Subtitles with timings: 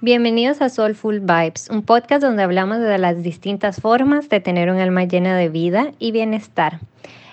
[0.00, 4.78] Bienvenidos a Soulful Vibes, un podcast donde hablamos de las distintas formas de tener un
[4.78, 6.78] alma llena de vida y bienestar.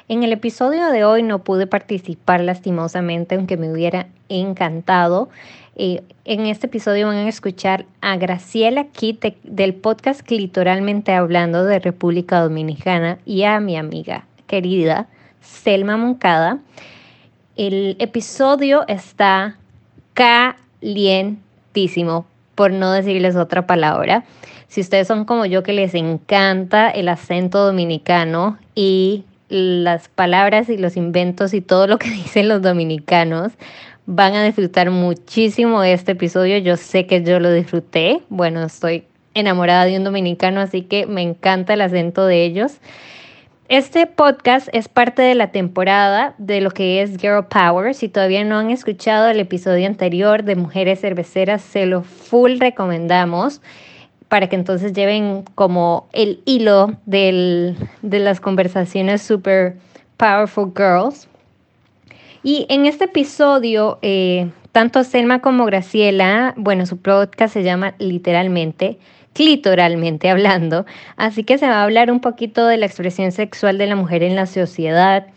[0.08, 5.30] En el episodio de hoy no pude participar lastimosamente, aunque me hubiera encantado.
[5.76, 11.78] Eh, en este episodio van a escuchar a Graciela Kite del podcast Clitoralmente Hablando de
[11.78, 15.08] República Dominicana y a mi amiga querida
[15.40, 16.58] Selma Moncada.
[17.58, 19.56] El episodio está
[20.16, 24.24] calientísimo por no decirles otra palabra.
[24.68, 30.78] Si ustedes son como yo que les encanta el acento dominicano y las palabras y
[30.78, 33.54] los inventos y todo lo que dicen los dominicanos,
[34.06, 36.58] van a disfrutar muchísimo este episodio.
[36.58, 38.22] Yo sé que yo lo disfruté.
[38.30, 39.04] Bueno, estoy
[39.34, 42.80] enamorada de un dominicano, así que me encanta el acento de ellos.
[43.68, 47.96] Este podcast es parte de la temporada de lo que es Girl Power.
[47.96, 53.62] Si todavía no han escuchado el episodio anterior de Mujeres Cerveceras, se lo full recomendamos
[54.28, 59.78] para que entonces lleven como el hilo de las conversaciones super
[60.18, 61.28] powerful girls.
[62.44, 69.00] Y en este episodio, eh, tanto Selma como Graciela, bueno, su podcast se llama literalmente
[69.36, 70.86] clitoralmente hablando.
[71.18, 74.24] Así que se va a hablar un poquito de la expresión sexual de la mujer
[74.24, 75.28] en la sociedad,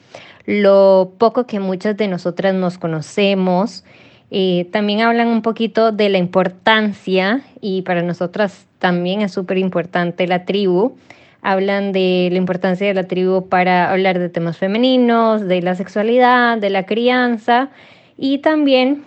[0.47, 3.85] lo poco que muchas de nosotras nos conocemos.
[4.31, 10.27] Eh, también hablan un poquito de la importancia, y para nosotras también es súper importante
[10.27, 10.97] la tribu.
[11.43, 16.59] Hablan de la importancia de la tribu para hablar de temas femeninos, de la sexualidad,
[16.59, 17.71] de la crianza
[18.17, 19.05] y también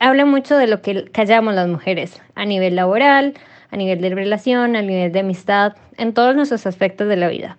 [0.00, 3.34] hablan mucho de lo que callamos las mujeres a nivel laboral,
[3.70, 7.58] a nivel de relación, a nivel de amistad, en todos nuestros aspectos de la vida.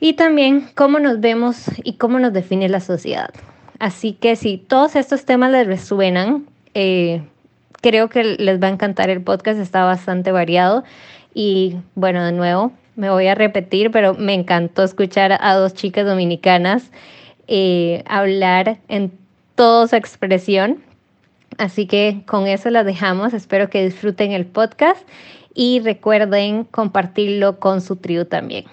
[0.00, 3.30] Y también cómo nos vemos y cómo nos define la sociedad.
[3.78, 7.22] Así que si todos estos temas les resuenan, eh,
[7.80, 10.84] creo que les va a encantar el podcast, está bastante variado.
[11.34, 16.06] Y bueno, de nuevo, me voy a repetir, pero me encantó escuchar a dos chicas
[16.06, 16.90] dominicanas
[17.48, 19.12] eh, hablar en
[19.54, 20.82] toda su expresión
[21.58, 23.32] Así que con eso la dejamos.
[23.32, 25.06] Espero que disfruten el podcast
[25.54, 28.66] y recuerden compartirlo con su trío también.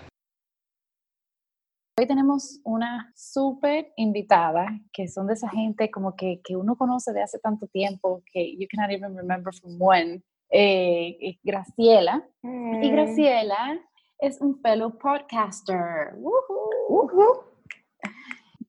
[1.97, 7.13] Hoy tenemos una súper invitada, que son de esa gente como que, que, uno conoce
[7.13, 12.27] de hace tanto tiempo, que you cannot even remember from when, eh, Graciela.
[12.41, 13.79] Y Graciela
[14.17, 16.15] es un fellow podcaster.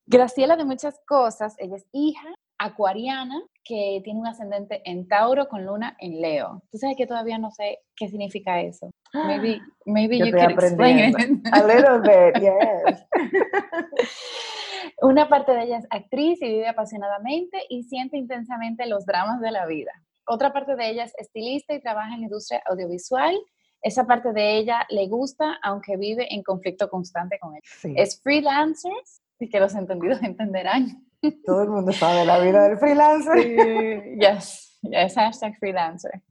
[0.06, 5.64] Graciela de muchas cosas, ella es hija acuariana que tiene un ascendente en Tauro con
[5.64, 6.62] luna en Leo.
[6.70, 8.90] Tú sabes que todavía no sé qué significa eso.
[9.12, 11.16] Maybe, maybe you can explain it.
[11.52, 13.06] A little bit, yes.
[15.02, 19.50] Una parte de ella es actriz y vive apasionadamente y siente intensamente los dramas de
[19.50, 19.92] la vida.
[20.26, 23.34] Otra parte de ella es estilista y trabaja en la industria audiovisual.
[23.82, 28.00] Esa parte de ella le gusta, aunque vive en conflicto constante con ella.
[28.00, 28.92] Es freelancer,
[29.38, 31.04] y que los entendidos entenderán.
[31.44, 33.42] Todo el mundo sabe la vida del freelancer.
[33.42, 36.22] Sí, yes, yes, hashtag freelancer.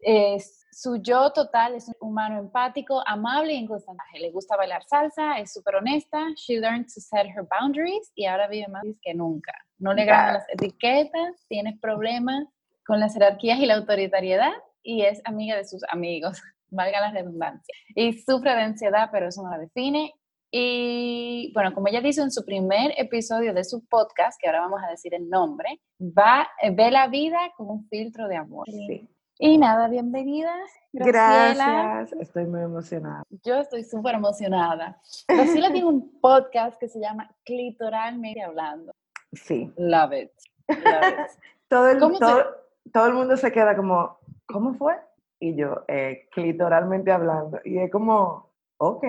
[0.00, 4.02] Es, su yo total es un humano empático, amable y inconstante.
[4.18, 6.18] Le gusta bailar salsa, es súper honesta.
[6.36, 9.52] She learned to set her boundaries y ahora vive más que nunca.
[9.78, 12.46] No le ganan las etiquetas, tiene problemas
[12.86, 14.52] con las jerarquías y la autoritariedad
[14.82, 17.74] y es amiga de sus amigos, valga la redundancia.
[17.94, 20.12] Y sufre de ansiedad, pero eso no la define.
[20.54, 24.82] Y bueno, como ella dice en su primer episodio de su podcast, que ahora vamos
[24.86, 28.66] a decir el nombre, va, eh, ve la vida con un filtro de amor.
[28.66, 29.08] Sí.
[29.38, 30.54] Y nada, bienvenida.
[30.92, 33.22] Gracias, estoy muy emocionada.
[33.42, 35.00] Yo estoy súper emocionada.
[35.26, 38.92] Graciela tiene un podcast que se llama Clitoralmente Hablando.
[39.32, 39.72] Sí.
[39.78, 40.30] Love it.
[41.68, 42.44] todo, el, todo,
[42.92, 44.96] todo, el mundo se queda como, ¿cómo fue?
[45.40, 47.58] Y yo, eh, clitoralmente hablando.
[47.64, 49.04] Y es como, ok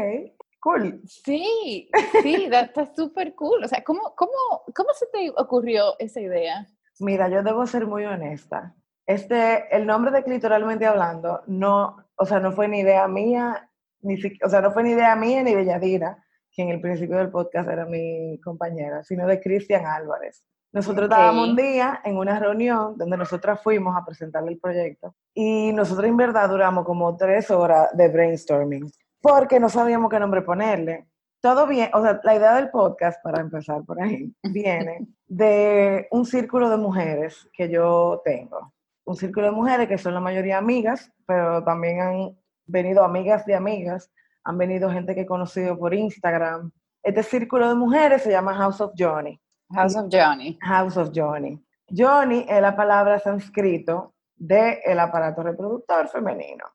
[0.63, 1.01] cool.
[1.05, 1.89] Sí,
[2.21, 3.63] sí, está súper cool.
[3.63, 4.31] O sea, ¿cómo, cómo,
[4.73, 6.65] ¿cómo se te ocurrió esa idea?
[6.99, 8.73] Mira, yo debo ser muy honesta.
[9.05, 13.69] Este, el nombre de Clitoralmente Hablando, no, o sea, no fue ni idea mía,
[14.01, 17.17] ni, o sea, no fue ni idea mía ni de Yadira, que en el principio
[17.17, 20.45] del podcast era mi compañera, sino de Cristian Álvarez.
[20.71, 25.71] Nosotros estábamos un día en una reunión donde nosotras fuimos a presentarle el proyecto y
[25.71, 28.91] nosotros en verdad duramos como tres horas de brainstorming
[29.23, 31.07] porque no sabíamos qué nombre ponerle.
[31.41, 36.25] Todo bien, o sea, la idea del podcast, para empezar por ahí, viene de un
[36.25, 38.73] círculo de mujeres que yo tengo.
[39.05, 43.55] Un círculo de mujeres que son la mayoría amigas, pero también han venido amigas de
[43.55, 44.11] amigas,
[44.43, 46.71] han venido gente que he conocido por Instagram.
[47.01, 49.39] Este círculo de mujeres se llama House of Johnny.
[49.73, 50.57] House of Johnny.
[50.61, 51.63] House of Johnny.
[51.87, 56.65] Johnny es la palabra sánscrito del aparato reproductor femenino.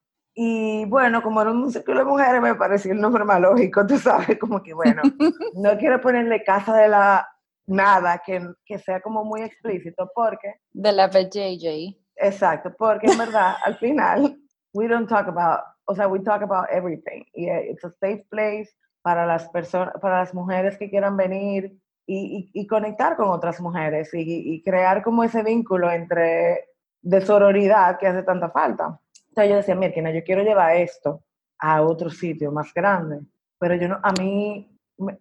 [0.40, 3.98] Y bueno, como era un círculo de mujeres, me pareció el nombre más lógico, tú
[3.98, 5.02] sabes, como que bueno,
[5.56, 7.28] no quiero ponerle casa de la
[7.66, 10.60] nada que, que sea como muy explícito, porque...
[10.70, 11.98] De la BJJ.
[12.14, 14.38] Exacto, porque en verdad, al final,
[14.74, 17.24] we don't talk about, o sea, we talk about everything.
[17.34, 18.70] Y it's a safe place
[19.02, 21.76] para las personas, para las mujeres que quieran venir
[22.06, 26.68] y, y, conectar con otras mujeres y, y, crear como ese vínculo entre
[27.02, 29.00] de sororidad que hace tanta falta.
[29.38, 31.22] Entonces yo decía, mira, yo quiero llevar esto
[31.60, 33.20] a otro sitio más grande,
[33.58, 34.68] pero yo no, a mí,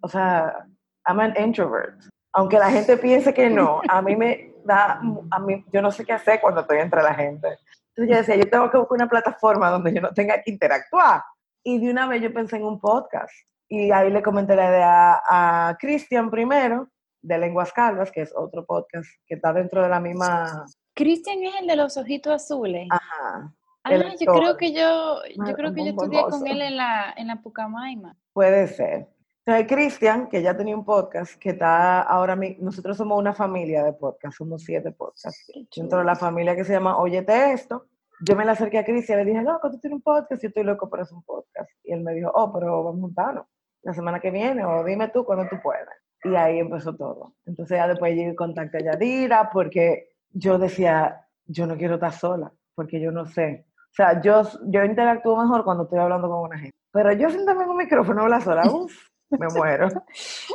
[0.01, 0.65] o sea,
[1.07, 2.01] I'm an introvert.
[2.33, 4.99] Aunque la gente piense que no, a mí me da,
[5.31, 7.59] a mí, yo no sé qué hacer cuando estoy entre la gente.
[7.95, 11.21] Entonces yo decía, yo tengo que buscar una plataforma donde yo no tenga que interactuar.
[11.63, 13.33] Y de una vez yo pensé en un podcast.
[13.69, 16.87] Y ahí le comenté la idea a Cristian primero,
[17.21, 20.65] de Lenguas Calvas, que es otro podcast que está dentro de la misma...
[20.95, 22.87] Cristian es el de los ojitos azules.
[22.89, 23.53] Ajá.
[23.87, 27.27] Ah, yo creo que yo, yo creo que yo estudié con él en la, en
[27.27, 28.15] la Pucamaima.
[28.33, 29.07] Puede ser.
[29.45, 33.93] Entonces, Cristian, que ya tenía un podcast, que está ahora, nosotros somos una familia de
[33.93, 35.51] podcasts, somos siete podcasts.
[35.73, 37.85] Dentro de la familia que se llama Óyete Esto,
[38.19, 40.49] yo me la acerqué a Cristian y le dije, loco, tú tienes un podcast, yo
[40.49, 41.69] estoy loco por hacer un podcast.
[41.83, 43.45] Y él me dijo, oh, pero vamos a juntarnos
[43.83, 45.95] la semana que viene, o dime tú cuando tú puedas.
[46.23, 47.35] Y ahí empezó todo.
[47.45, 52.11] Entonces ya después llegué en contacto a Yadira, porque yo decía, yo no quiero estar
[52.11, 56.39] sola, porque yo no sé o sea, yo, yo interactúo mejor cuando estoy hablando con
[56.41, 56.77] una gente.
[56.91, 58.93] Pero yo siéntame en un micrófono habla sola, uff,
[59.29, 59.87] me muero,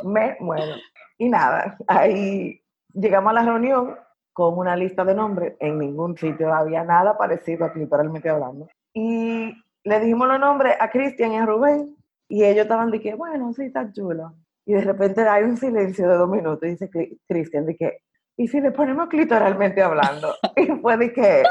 [0.03, 0.75] me muero.
[1.17, 2.61] Y nada, ahí
[2.93, 3.95] llegamos a la reunión
[4.33, 5.55] con una lista de nombres.
[5.59, 8.67] En ningún sitio había nada parecido a literalmente hablando.
[8.93, 9.53] Y
[9.83, 11.95] le dijimos los nombres a Cristian y a Rubén.
[12.27, 14.33] Y ellos estaban de que, bueno, sí, está chulo.
[14.65, 16.89] Y de repente hay un silencio de dos minutos y dice
[17.27, 17.97] Cristian de que,
[18.37, 20.33] ¿y si le ponemos clitoralmente hablando?
[20.55, 21.43] Y fue de que,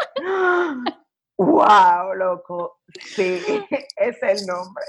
[1.38, 2.80] ¡Wow, loco!
[3.00, 3.38] Sí,
[3.96, 4.84] es el nombre.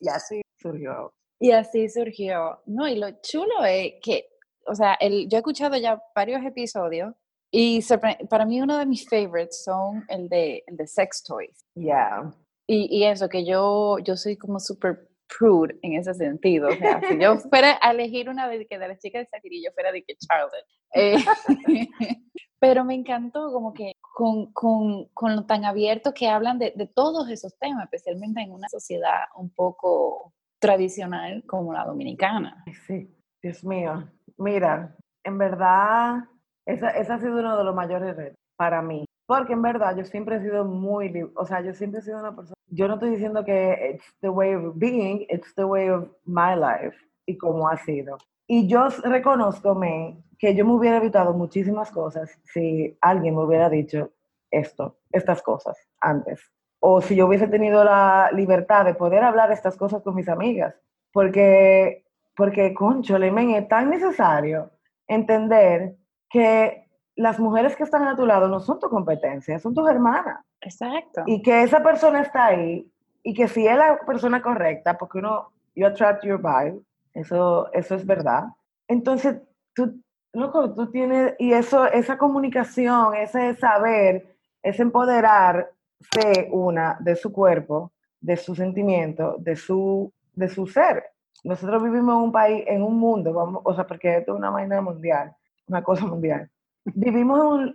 [0.00, 1.14] Y así surgió.
[1.40, 2.60] Y así surgió.
[2.66, 4.28] No, y lo chulo es que,
[4.66, 7.14] o sea, el, yo he escuchado ya varios episodios
[7.50, 7.80] y
[8.28, 11.64] para mí uno de mis favorites son el de, el de sex toys.
[11.74, 12.34] Yeah.
[12.66, 16.68] Y, y eso, que yo, yo soy como súper prude en ese sentido.
[16.68, 19.70] O sea, si yo fuera a elegir una de, que de las chicas de yo
[19.72, 20.66] fuera de que Charlotte.
[20.94, 21.16] Eh,
[22.64, 26.86] pero me encantó como que con, con, con, lo tan abierto que hablan de, de,
[26.86, 32.64] todos esos temas, especialmente en una sociedad un poco tradicional como la dominicana.
[32.86, 34.08] Sí, Dios mío.
[34.38, 36.24] Mira, en verdad,
[36.64, 39.04] esa, esa ha sido uno de los mayores retos para mí.
[39.26, 42.34] Porque en verdad yo siempre he sido muy, o sea, yo siempre he sido una
[42.34, 46.08] persona, yo no estoy diciendo que it's the way of being, it's the way of
[46.24, 46.96] my life
[47.26, 48.16] y cómo ha sido.
[48.46, 49.74] Y yo reconozco
[50.38, 54.10] que yo me hubiera evitado muchísimas cosas si alguien me hubiera dicho
[54.50, 56.40] esto, estas cosas antes.
[56.80, 60.74] O si yo hubiese tenido la libertad de poder hablar estas cosas con mis amigas.
[61.12, 62.04] Porque,
[62.36, 64.70] porque concho, men, es tan necesario
[65.06, 65.96] entender
[66.28, 70.44] que las mujeres que están a tu lado no son tu competencia, son tus hermanas.
[70.60, 71.22] Exacto.
[71.26, 72.90] Y que esa persona está ahí
[73.22, 76.80] y que si es la persona correcta, porque uno, you attract your vibe,
[77.14, 78.44] eso, eso es verdad.
[78.88, 79.40] Entonces,
[79.74, 80.02] tú,
[80.34, 85.70] loco, tú tienes, y eso, esa comunicación, ese saber, ese empoderarse
[86.50, 91.04] una de su cuerpo, de su sentimiento, de su, de su ser.
[91.44, 94.50] Nosotros vivimos en un país, en un mundo, vamos, o sea, porque esto es una
[94.50, 95.34] vaina mundial,
[95.68, 96.50] una cosa mundial.
[96.84, 97.74] Vivimos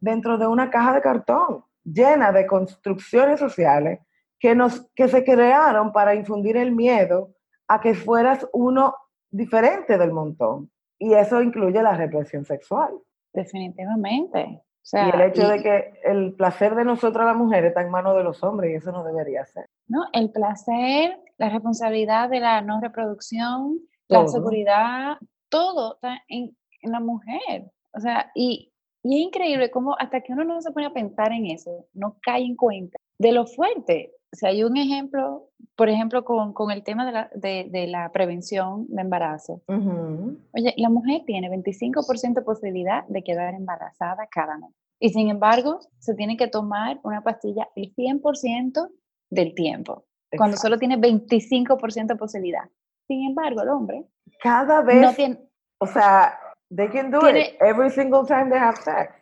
[0.00, 4.00] dentro de una caja de cartón llena de construcciones sociales
[4.38, 7.34] que, nos, que se crearon para infundir el miedo
[7.68, 8.94] a que fueras uno
[9.30, 10.70] diferente del montón.
[11.02, 12.92] Y eso incluye la represión sexual.
[13.32, 14.62] Definitivamente.
[14.92, 18.22] y el hecho de que el placer de nosotras las mujeres está en manos de
[18.22, 19.66] los hombres y eso no debería ser.
[19.88, 25.16] No, el placer, la responsabilidad de la no reproducción, la seguridad,
[25.48, 27.72] todo está en, en, la mujer.
[27.94, 31.32] O sea, y, y es increíble cómo hasta que uno no se pone a pensar
[31.32, 36.24] en eso, no cae en cuenta de lo fuerte si hay un ejemplo, por ejemplo,
[36.24, 39.62] con, con el tema de la, de, de la, prevención de embarazo.
[39.68, 44.70] Oye, la mujer tiene 25% de posibilidad de quedar embarazada cada mes.
[44.98, 48.88] Y sin embargo, se tiene que tomar una pastilla el 100%
[49.30, 52.64] del tiempo, cuando solo tiene 25% de posibilidad.
[53.06, 54.06] Sin embargo, el hombre...
[54.40, 55.02] Cada vez...
[55.02, 55.38] No tiene,
[55.78, 56.38] o sea,
[56.74, 59.12] they can do it every single time they have sex.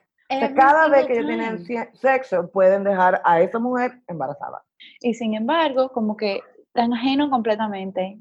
[0.55, 4.62] cada vez que ellos tienen sexo, pueden dejar a esa mujer embarazada.
[5.00, 8.18] Y sin embargo, como que están ajenos completamente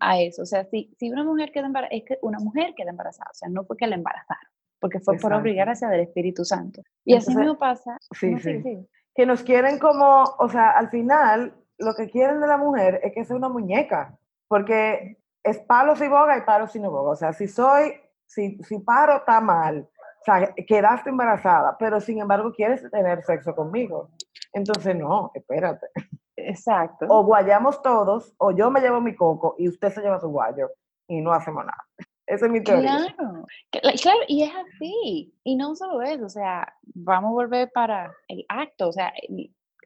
[0.00, 0.42] a eso.
[0.42, 3.34] O sea, si, si una mujer queda embarazada, es que una mujer queda embarazada, o
[3.34, 4.50] sea, no porque la embarazaron.
[4.80, 6.82] porque fue por obligarse del Espíritu Santo.
[7.04, 7.98] Y así mismo pasa.
[8.12, 8.62] Sí, sí.
[9.14, 13.12] Que nos quieren como, o sea, al final, lo que quieren de la mujer es
[13.12, 14.16] que sea una muñeca,
[14.46, 17.10] porque es palo si boga y palo si no boga.
[17.10, 17.92] O sea, si soy,
[18.26, 19.88] si, si paro está mal,
[20.32, 24.10] sea, quedaste embarazada, pero sin embargo quieres tener sexo conmigo.
[24.52, 25.86] Entonces, no, espérate.
[26.36, 27.06] Exacto.
[27.08, 30.70] O guayamos todos, o yo me llevo mi coco y usted se lleva su guayo
[31.08, 31.84] y no hacemos nada.
[32.26, 33.14] Esa es mi teoría.
[33.16, 33.46] Claro,
[34.02, 35.34] claro, y es así.
[35.44, 38.88] Y no solo eso, o sea, vamos a volver para el acto.
[38.88, 39.12] O sea,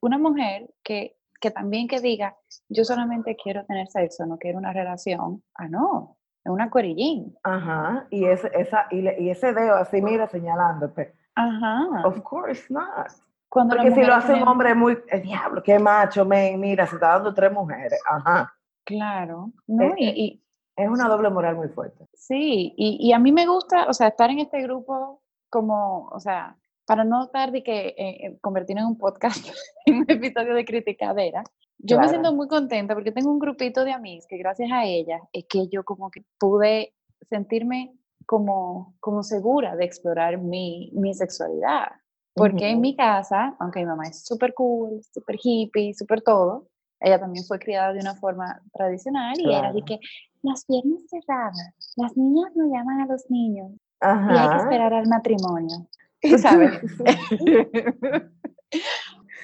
[0.02, 2.36] una mujer que, que también que diga,
[2.68, 5.42] yo solamente quiero tener sexo, no quiero una relación.
[5.54, 7.36] Ah, no, es una cuerillín.
[7.42, 11.14] Ajá, y, ese, esa, y, y ese dedo así, mira, señalándote.
[11.34, 12.06] Ajá.
[12.06, 13.08] Of course not.
[13.48, 17.08] Porque si lo hace un hombre muy, el diablo, qué macho, men, mira, se está
[17.08, 18.00] dando tres mujeres.
[18.10, 18.52] Ajá.
[18.84, 19.52] Claro.
[19.66, 20.42] No, es, y,
[20.74, 22.06] es una doble moral muy fuerte.
[22.14, 25.20] Sí, y, y, a mí me gusta, o sea, estar en este grupo
[25.50, 26.56] como, o sea,
[26.92, 29.42] para no estar de que eh, eh convertir en un podcast,
[29.86, 31.42] en un episodio de criticadera,
[31.78, 35.22] yo me siento muy contenta porque tengo un grupito de amigos que gracias a ellas
[35.32, 36.92] es que yo como que pude
[37.30, 37.94] sentirme
[38.26, 41.92] como, como segura de explorar mi, mi sexualidad.
[42.34, 46.68] Porque en mi casa, aunque mi mamá es súper cool, súper hippie, súper todo,
[47.00, 49.98] ella también fue criada de una forma tradicional y era de que
[50.42, 55.08] las piernas cerradas, las niñas no llaman a los niños y hay que esperar al
[55.08, 55.88] matrimonio.
[56.22, 56.80] Tú sabes.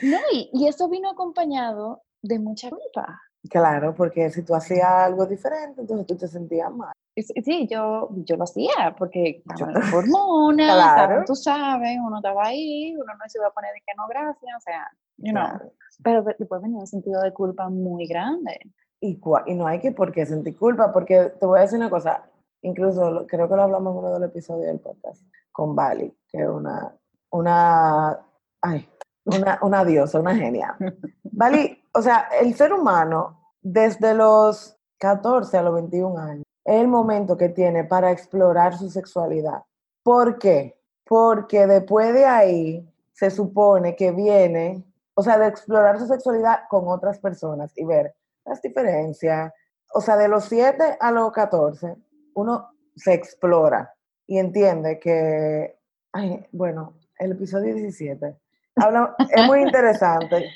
[0.02, 3.20] no, y, y eso vino acompañado de mucha culpa.
[3.48, 6.92] Claro, porque si tú hacías algo diferente, entonces tú te sentías mal.
[7.16, 11.24] Sí, yo, yo lo hacía porque las hormonas, claro.
[11.26, 14.56] tú sabes, uno estaba ahí, uno no se iba a poner de que no, gracias,
[14.56, 15.72] o sea, you know.
[16.02, 18.60] Pero después venía un sentido de culpa muy grande.
[19.00, 21.90] Y, y no hay que por qué sentir culpa, porque te voy a decir una
[21.90, 22.24] cosa,
[22.62, 25.22] incluso creo que lo hablamos en uno de los episodios del podcast
[25.58, 26.96] con Bali, que es una,
[27.32, 28.16] una,
[28.62, 28.88] ay,
[29.24, 30.76] una, una diosa, una genia.
[31.24, 36.86] Bali, o sea, el ser humano desde los 14 a los 21 años es el
[36.86, 39.64] momento que tiene para explorar su sexualidad.
[40.04, 40.80] ¿Por qué?
[41.04, 44.84] Porque después de ahí se supone que viene,
[45.14, 49.52] o sea, de explorar su sexualidad con otras personas y ver las diferencias.
[49.92, 51.96] O sea, de los 7 a los 14,
[52.34, 53.92] uno se explora
[54.28, 55.76] y entiende que,
[56.12, 58.36] ay, bueno, el episodio 17
[58.76, 60.48] habla, es muy interesante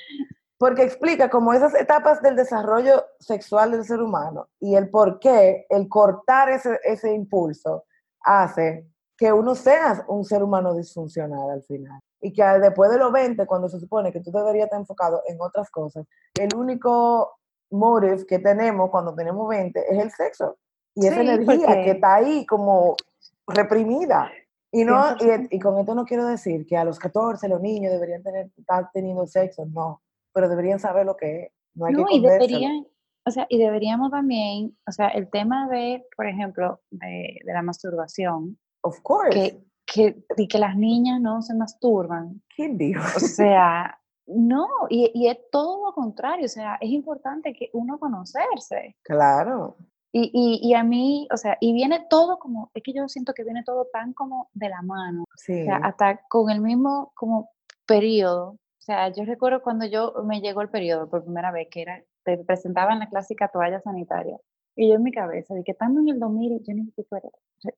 [0.59, 5.67] porque explica como esas etapas del desarrollo sexual del ser humano y el por qué
[5.69, 7.87] el cortar ese, ese impulso
[8.21, 8.87] hace
[9.17, 11.99] que uno sea un ser humano disfuncional al final.
[12.21, 15.41] Y que después de los 20, cuando se supone que tú deberías estar enfocado en
[15.41, 16.07] otras cosas,
[16.39, 17.39] el único
[17.71, 20.59] motive que tenemos cuando tenemos 20 es el sexo.
[20.95, 22.97] Y esa energía que está ahí como
[23.47, 24.31] reprimida.
[24.71, 27.93] Y, no, y, y, con esto no quiero decir que a los 14 los niños
[27.93, 30.01] deberían tener, estar teniendo sexo, no
[30.33, 31.53] pero deberían saber lo que es.
[31.75, 32.87] No, hay que y deberían,
[33.27, 37.63] o sea, y deberíamos también, o sea, el tema de, por ejemplo, de, de la
[37.63, 38.59] masturbación.
[38.83, 39.31] Of course.
[39.31, 42.43] Que, que, y que las niñas no se masturban.
[42.55, 43.03] ¿Quién dijo?
[43.17, 47.99] O sea, no, y, y, es todo lo contrario, o sea, es importante que uno
[47.99, 48.97] conocerse.
[49.03, 49.77] Claro.
[50.15, 53.33] Y, y, y, a mí, o sea, y viene todo como, es que yo siento
[53.33, 55.25] que viene todo tan como de la mano.
[55.37, 55.63] Sí.
[55.63, 57.51] O sea, hasta con el mismo como
[57.87, 61.83] periodo o sea, yo recuerdo cuando yo me llegó el periodo por primera vez, que
[61.83, 64.37] era, te presentaban la clásica toalla sanitaria.
[64.75, 67.29] Y yo en mi cabeza, de que estando en el 2000, yo ni siquiera,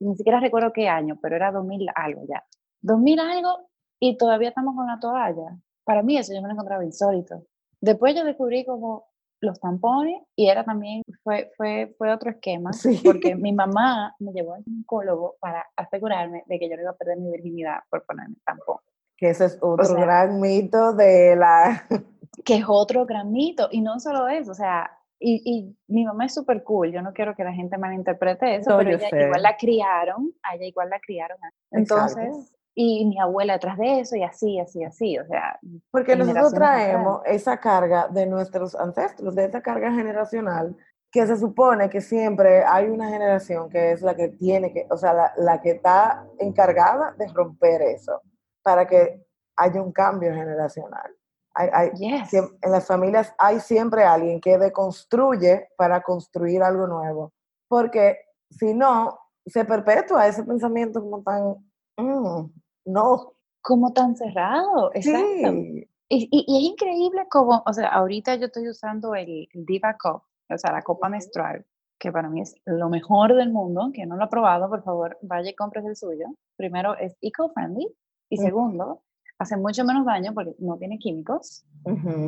[0.01, 2.43] ni siquiera recuerdo qué año, pero era 2000 algo ya.
[2.81, 3.69] 2000 algo
[4.01, 5.59] y todavía estamos con la toalla.
[5.85, 7.45] Para mí eso yo me lo encontraba insólito.
[7.83, 9.05] Después yo descubrí como
[9.45, 13.01] los tampones y era también, fue, fue, fue otro esquema, sí.
[13.05, 16.97] porque mi mamá me llevó al oncólogo para asegurarme de que yo no iba a
[16.97, 18.79] perder mi virginidad por ponerme tampón.
[19.17, 21.87] Que ese es otro gran mito de la...
[22.45, 23.69] Que es otro gran mito.
[23.71, 26.93] Y no solo eso, o sea, y, y mi mamá es súper cool.
[26.93, 30.57] Yo no quiero que la gente malinterprete eso, no, pero ella, igual la criaron, a
[30.57, 31.39] ella igual la criaron.
[31.71, 32.57] Entonces, Exacto.
[32.75, 35.19] Y mi abuela detrás de eso, y así, así, así.
[35.19, 35.59] O sea,
[35.91, 40.77] porque nosotros traemos esa carga de nuestros ancestros, de esa carga generacional
[41.11, 44.97] que se supone que siempre hay una generación que es la que tiene que, o
[44.97, 48.21] sea, la, la que está encargada de romper eso
[48.65, 49.25] para que
[49.57, 51.15] haya un cambio generacional.
[51.55, 52.35] Hay, hay, yes.
[52.35, 57.33] En las familias hay siempre alguien que deconstruye para construir algo nuevo,
[57.69, 58.19] porque
[58.51, 59.17] si no,
[59.47, 61.55] se perpetúa ese pensamiento como tan,
[61.97, 62.51] mm,
[62.85, 63.33] no.
[63.61, 65.53] Como tan cerrado, exacto.
[65.53, 65.89] Sí.
[66.11, 69.97] Y, y, y, es increíble como, o sea, ahorita yo estoy usando el, el Diva
[69.99, 71.65] Cup, o sea, la copa menstrual,
[71.99, 75.17] que para mí es lo mejor del mundo, que no lo ha probado, por favor,
[75.23, 76.27] vaya y compre el suyo.
[76.57, 77.89] Primero, es eco-friendly
[78.29, 79.03] y segundo,
[79.39, 81.65] hace mucho menos daño porque no tiene químicos.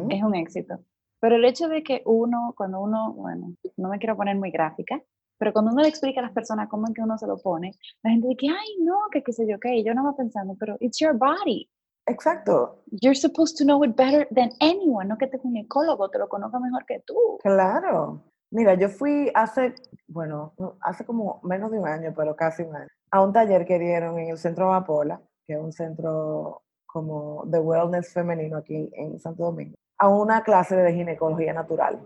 [0.09, 0.79] Es un éxito.
[1.21, 5.03] Pero el hecho de que uno, cuando uno, bueno, no me quiero poner muy gráfica,
[5.39, 7.73] pero cuando uno le explica a las personas cómo es que uno se lo pone,
[8.03, 10.77] la gente dice, ay, no, que qué sé yo, qué, yo no va pensando, pero
[10.81, 11.69] it's your body.
[12.07, 12.83] Exacto.
[13.03, 16.61] You're supposed to know it better than anyone, no que te ginecólogo te lo conozca
[16.61, 17.39] mejor que tú.
[17.43, 18.23] Claro.
[18.51, 19.75] Mira, yo fui hace,
[20.07, 23.79] bueno, hace como menos de un año, pero casi un año, a un taller que
[23.79, 29.19] dieron en el Centro Amapola, que es un centro como de wellness femenino aquí en
[29.19, 32.01] Santo Domingo, a una clase de ginecología natural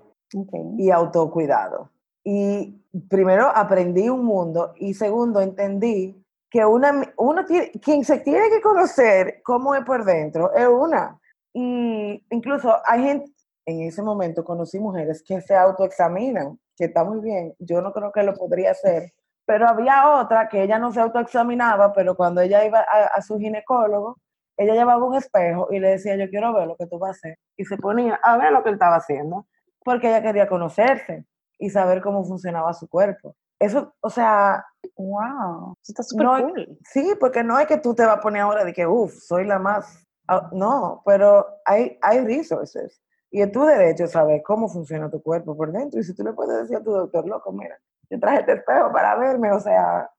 [0.79, 1.91] y autocuidado.
[2.25, 8.51] Y primero aprendí un mundo y segundo entendí que una, uno tiene, quien se tiene
[8.51, 11.19] que conocer cómo es por dentro es una.
[11.53, 13.33] Y incluso hay gente,
[13.67, 18.11] en ese momento conocí mujeres que se autoexaminan, que está muy bien, yo no creo
[18.11, 19.13] que lo podría hacer,
[19.47, 24.19] pero había otra que ella no se autoexaminaba, pero cuando ella iba a, su ginecólogo,
[24.57, 27.13] ella llevaba un espejo y le decía, yo quiero ver lo que tú vas a
[27.13, 27.39] hacer.
[27.57, 29.47] Y se ponía a ver lo que él estaba haciendo,
[29.85, 31.25] porque ella quería conocerse
[31.61, 33.37] y saber cómo funcionaba su cuerpo.
[33.61, 34.65] Eso, o sea,
[34.97, 36.79] wow, eso está súper cool.
[36.91, 39.47] Sí, porque no es que tú te vas a poner ahora de que, uff, soy
[39.47, 43.03] la más, ah, no, pero hay, hay resources.
[43.31, 46.01] Y es tu derecho saber cómo funciona tu cuerpo por dentro.
[46.01, 48.91] Y si tú le puedes decir a tu doctor, loco, mira, yo traje este espejo
[48.93, 50.11] para verme, o sea.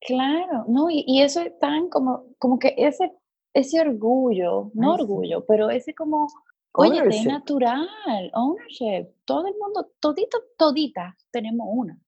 [0.00, 3.12] Claro, no, y, y eso es tan como, como que ese,
[3.52, 6.26] ese orgullo, no orgullo, pero ese como,
[6.74, 7.88] oye, es natural,
[8.34, 11.98] ownership, todo el mundo, todito, todita, tenemos una,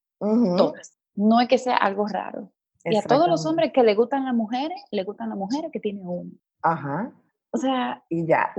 [0.56, 0.96] todas.
[1.14, 2.52] No es que sea algo raro.
[2.84, 5.80] Y a todos los hombres que le gustan las mujeres, le gustan las mujeres que
[5.80, 6.30] tienen una.
[6.62, 7.12] Ajá.
[7.50, 8.50] O sea, y ya.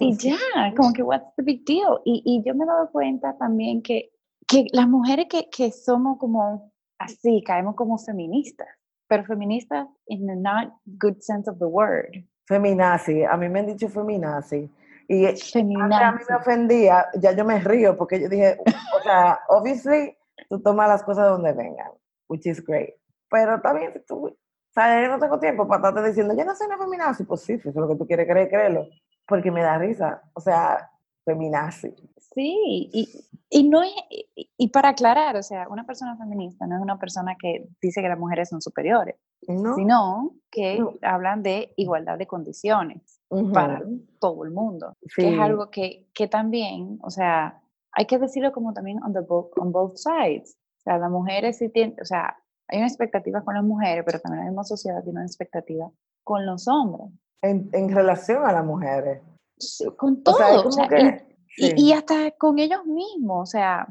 [0.00, 0.36] Y ya,
[0.76, 2.00] como que what's the big deal.
[2.04, 4.10] Y, y yo me he dado cuenta también que,
[4.46, 8.68] que las mujeres que, que somos como así, caemos como feministas,
[9.08, 12.24] pero feministas in the not good sense of the word.
[12.46, 14.68] Feminazi, a mí me han dicho feminazi.
[15.12, 16.04] Y feminazi.
[16.04, 18.58] a mí me ofendía, ya yo me río porque yo dije,
[18.96, 20.16] o sea, obviously,
[20.48, 21.90] tú tomas las cosas donde vengan,
[22.28, 22.94] which is great.
[23.28, 24.28] Pero también tú
[24.70, 27.24] o sea, yo no tengo tiempo para estarte diciendo, yo no soy una feminazi.
[27.24, 28.86] Pues sí, eso es lo que tú quieres creer, créelo.
[29.26, 30.22] Porque me da risa.
[30.32, 30.88] O sea,
[31.24, 31.92] feminazi.
[32.32, 33.08] Sí, y,
[33.50, 33.90] y no es,
[34.36, 38.08] y, para aclarar, o sea, una persona feminista no es una persona que dice que
[38.08, 43.19] las mujeres son superiores, sino que hablan de igualdad de condiciones
[43.52, 43.82] para
[44.18, 47.62] todo el mundo, que es algo que, que también, o sea,
[47.92, 50.56] hay que decirlo como también on, the on both sides.
[50.78, 52.36] O sea, las mujeres sí tienen, o sea,
[52.68, 55.90] hay una expectativa con las mujeres, pero también la misma sociedad tiene una expectativa
[56.24, 57.08] con los hombres.
[57.42, 59.22] En, en relación a las mujeres.
[59.96, 60.66] con todo.
[60.66, 60.88] O sea,
[61.56, 63.48] y, y, hasta con ellos mismos.
[63.48, 63.86] O sea,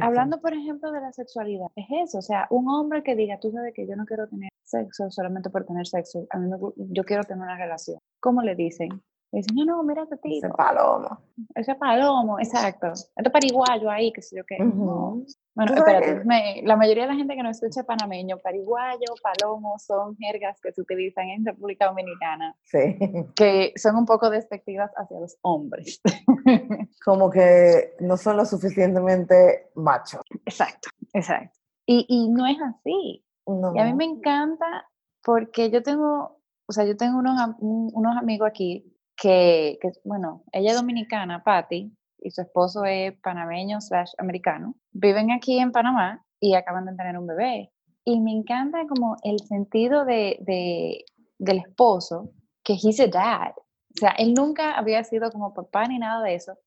[0.00, 2.18] hablando, por ejemplo, de la sexualidad, es eso.
[2.18, 5.50] O sea, un hombre que diga, tú sabes que yo no quiero tener sexo solamente
[5.50, 7.98] por tener sexo, a mí yo quiero tener una relación.
[8.20, 9.02] ¿Cómo le dicen?
[9.34, 10.46] Dicen, no, no, mira este tipo.
[10.46, 11.18] Ese palomo.
[11.56, 12.92] Ese palomo, exacto.
[13.16, 14.58] Este pariguayo ahí, que sé yo qué.
[14.60, 16.22] Bueno, espérate,
[16.62, 20.80] la mayoría de la gente que nos escucha panameño, pariguayo, palomo, son jergas que se
[20.80, 22.56] utilizan en República Dominicana.
[22.62, 22.96] Sí.
[23.34, 26.00] Que son un poco despectivas hacia los hombres.
[27.04, 30.22] Como que no son lo suficientemente machos.
[30.44, 31.58] Exacto, exacto.
[31.86, 33.24] Y, y no es así.
[33.46, 34.88] Y a mí me encanta
[35.24, 40.70] porque yo tengo, o sea, yo tengo unos, unos amigos aquí que, que, bueno, ella
[40.70, 44.74] es dominicana, Patty, y su esposo es panameño slash americano.
[44.92, 47.70] Viven aquí en Panamá y acaban de tener un bebé.
[48.04, 51.04] Y me encanta como el sentido de, de,
[51.38, 53.52] del esposo, que he's a dad.
[53.56, 56.58] O sea, él nunca había sido como papá ni nada de eso.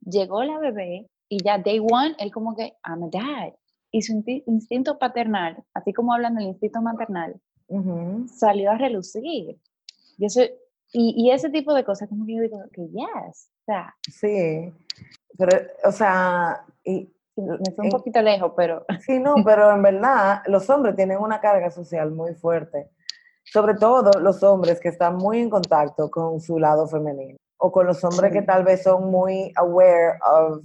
[0.00, 3.54] Llegó la bebé y ya day one, él como que, I'm a dad.
[3.90, 7.40] Y su instinto paternal, así como hablan del instinto maternal,
[8.26, 9.56] salió a relucir.
[10.18, 10.40] Y, eso,
[10.96, 13.50] y, y, ese tipo de cosas, como que yo digo que yes,
[14.08, 14.72] Sí,
[15.36, 18.86] pero, o sea, y, me fue un poquito lejos, pero...
[19.04, 22.90] Sí, no, pero en verdad los hombres tienen una carga social muy fuerte,
[23.42, 27.86] sobre todo los hombres que están muy en contacto con su lado femenino, o con
[27.88, 30.62] los hombres que tal vez son muy aware of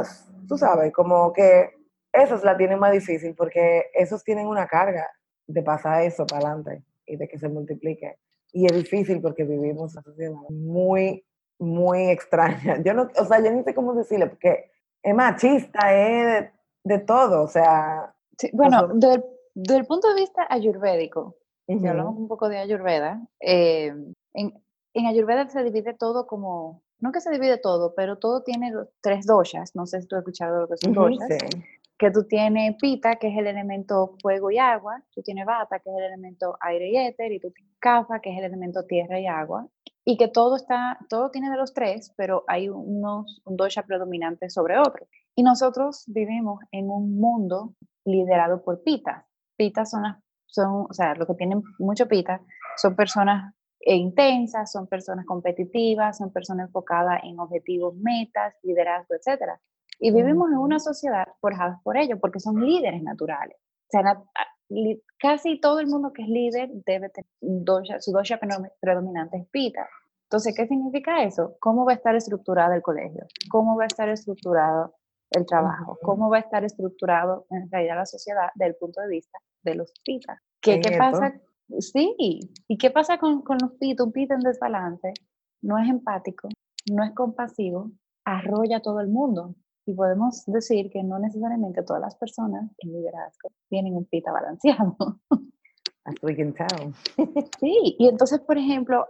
[0.00, 1.70] us, tú sabes, como que
[2.14, 5.06] esos la tienen más difícil porque esos tienen una carga
[5.46, 8.16] de pasar eso para adelante y de que se multiplique.
[8.56, 11.22] Y es difícil porque vivimos una sociedad muy
[11.58, 12.82] muy extraña.
[12.82, 14.70] Yo no, o sea, yo ni sé cómo decirle, porque
[15.02, 16.50] es machista, es
[16.84, 18.14] de, todo, o sea...
[18.52, 23.92] bueno, desde, el punto de vista ayurvédico, si hablamos un poco de ayurveda, eh,
[24.34, 24.62] en,
[24.94, 29.26] en ayurveda se divide todo como, no que se divide todo, pero todo tiene tres
[29.26, 31.28] doshas, no sé si tú has escuchado lo que son doshas.
[31.98, 35.90] Que tú tienes pita, que es el elemento fuego y agua, tú tienes bata, que
[35.90, 39.18] es el elemento aire y éter, y tú tienes kafa, que es el elemento tierra
[39.18, 39.66] y agua,
[40.04, 44.50] y que todo está, todo tiene de los tres, pero hay unos, un dosha predominante
[44.50, 45.06] sobre otro.
[45.34, 49.26] Y nosotros vivimos en un mundo liderado por pita.
[49.56, 50.02] Pita son,
[50.46, 52.40] son o sea, los que tienen mucho pita
[52.76, 59.60] son personas intensas, son personas competitivas, son personas enfocadas en objetivos, metas, liderazgo, etcétera.
[59.98, 63.56] Y vivimos en una sociedad forjada por ello, porque son líderes naturales.
[63.58, 64.22] O sea,
[65.18, 68.38] casi todo el mundo que es líder debe tener su dosha
[68.80, 69.88] predominante es pita.
[70.24, 71.56] Entonces, ¿qué significa eso?
[71.60, 73.26] ¿Cómo va a estar estructurado el colegio?
[73.48, 74.94] ¿Cómo va a estar estructurado
[75.30, 75.96] el trabajo?
[76.02, 79.76] ¿Cómo va a estar estructurado en realidad la sociedad desde el punto de vista de
[79.76, 80.40] los pitas?
[80.60, 81.32] ¿Qué, ¿qué pasa?
[81.78, 84.06] Sí, ¿y qué pasa con, con los pitos?
[84.06, 85.12] Un pito en desbalance
[85.62, 86.48] no es empático,
[86.92, 87.90] no es compasivo,
[88.24, 89.54] arrolla a todo el mundo.
[89.86, 94.96] Y podemos decir que no necesariamente todas las personas en liderazgo tienen un pita balanceado.
[96.04, 96.92] As we can tell.
[97.60, 99.06] Sí, y entonces, por ejemplo,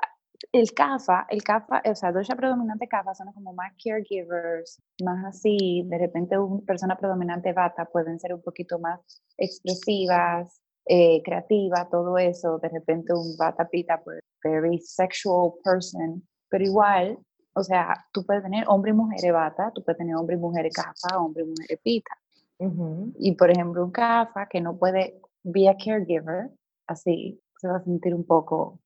[0.53, 5.85] el CAFA, el CAFA, o sea, dosha predominante CAFA son como más caregivers, más así,
[5.87, 9.01] de repente una persona predominante bata pueden ser un poquito más
[9.37, 16.65] expresivas, eh, creativa, todo eso, de repente un bata pita, pues, very sexual person, pero
[16.65, 17.19] igual
[17.57, 20.69] o sea, tú puedes tener hombre y mujer bata, tú puedes tener hombre y mujer
[20.71, 22.13] cafa, hombre y mujer pita.
[23.19, 26.51] Y por ejemplo, un cafa que no puede be a caregiver,
[26.87, 28.79] así se va a sentir un poco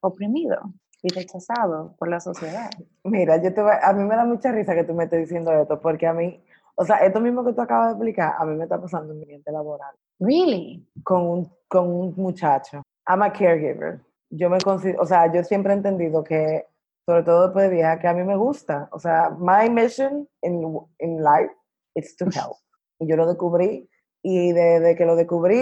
[0.00, 2.70] oprimido y rechazado por la sociedad.
[3.04, 5.78] Mira, yo te a mí me da mucha risa que tú me estés diciendo esto,
[5.78, 6.42] porque a mí,
[6.76, 9.18] o sea, esto mismo que tú acabas de explicar, a mí me está pasando en
[9.18, 9.94] mi ambiente laboral.
[10.18, 10.88] Really?
[11.04, 12.82] Con un, con un muchacho.
[13.06, 14.00] I'm a caregiver.
[14.30, 16.64] Yo me considero, o sea, yo siempre he entendido que
[17.08, 18.86] sobre todo después de viajar, que a mí me gusta.
[18.92, 21.50] O sea, my mission in, in life
[21.94, 22.58] is to help.
[22.98, 23.88] Y yo lo descubrí
[24.22, 25.58] y desde que lo descubrí,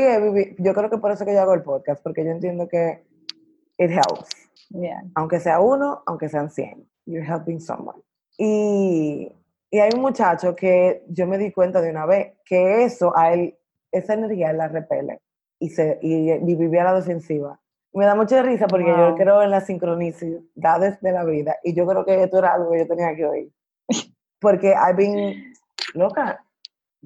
[0.59, 3.05] yo creo que por eso que yo hago el podcast, porque yo entiendo que
[3.79, 4.29] it helps.
[5.15, 6.85] Aunque sea uno, aunque sean 100.
[7.05, 8.03] You're helping someone.
[8.37, 9.31] Y,
[9.71, 13.33] y hay un muchacho que yo me di cuenta de una vez que eso a
[13.33, 13.57] él,
[13.93, 15.21] esa energía él la repele
[15.61, 17.61] y, se, y, y vivía a la defensiva.
[17.97, 21.87] Me da mucha risa porque yo creo en la sincronicidades de la vida y yo
[21.87, 23.53] creo que esto era algo que yo tenía que oír.
[24.39, 25.55] Porque I've been
[25.95, 26.45] loca,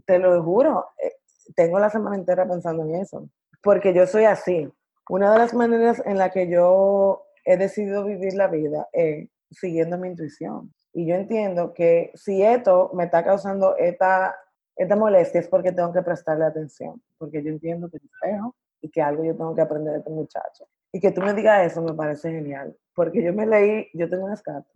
[0.04, 1.12] te lo juro, eh,
[1.54, 3.28] tengo la semana entera pensando en eso.
[3.62, 4.68] Porque yo soy así.
[5.08, 9.96] Una de las maneras en la que yo he decidido vivir la vida es siguiendo
[9.96, 10.74] mi intuición.
[10.92, 14.34] Y yo entiendo que si esto me está causando esta,
[14.74, 17.00] esta molestia es porque tengo que prestarle atención.
[17.16, 20.10] Porque yo entiendo que es espejo y que algo yo tengo que aprender de este
[20.10, 20.66] muchacho.
[20.92, 24.24] Y que tú me digas eso me parece genial, porque yo me leí, yo tengo
[24.24, 24.72] unas cartas,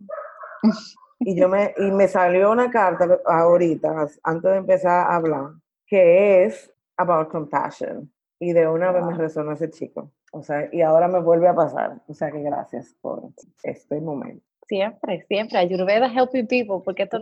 [1.19, 5.51] y, yo me, y me salió una carta ahorita, antes de empezar a hablar,
[5.85, 8.11] que es about compassion.
[8.39, 10.11] Y de una vez me resonó ese chico.
[10.31, 12.01] O sea, y ahora me vuelve a pasar.
[12.07, 13.29] O sea, que gracias por
[13.63, 14.45] este momento.
[14.67, 15.57] Siempre, siempre.
[15.57, 17.19] Ayurveda helping people, porque esto,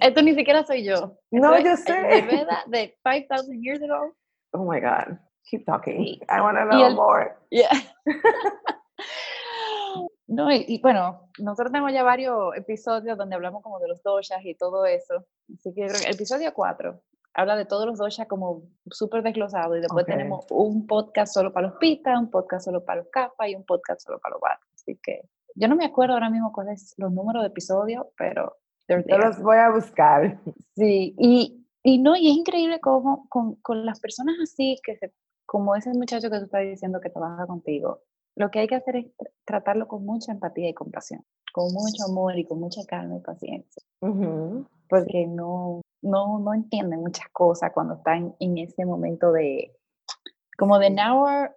[0.00, 1.16] esto ni siquiera soy yo.
[1.32, 1.92] no, yo sé.
[1.92, 4.14] Ayurveda de 5,000 years ago.
[4.52, 5.18] Oh my God.
[5.50, 6.20] Keep talking.
[6.28, 7.34] I want to know more.
[7.50, 7.72] Yeah.
[10.28, 14.54] no, y, bueno, nosotros tenemos ya varios episodios donde hablamos como de los doshas y
[14.54, 15.24] todo eso.
[15.54, 17.00] Así que el episodio 4
[17.32, 21.68] habla de todos los doshas como súper desglosado y después tenemos un podcast solo para
[21.68, 24.66] los pita, un podcast solo para los kappa y un podcast solo para los vata.
[24.74, 25.22] Así que
[25.54, 28.56] yo no me acuerdo ahora mismo cuáles los números de episodio, pero...
[28.88, 30.40] Yo los voy a buscar.
[30.74, 35.12] Sí, y, y no, y es increíble cómo con, con las personas así que se
[35.48, 38.02] como ese muchacho que tú estás diciendo que trabaja contigo,
[38.36, 39.06] lo que hay que hacer es
[39.46, 43.82] tratarlo con mucha empatía y compasión, con mucho amor y con mucha calma y paciencia.
[43.98, 49.74] Porque no, no, no entienden muchas cosas cuando están en ese momento de,
[50.58, 51.48] como de narrow,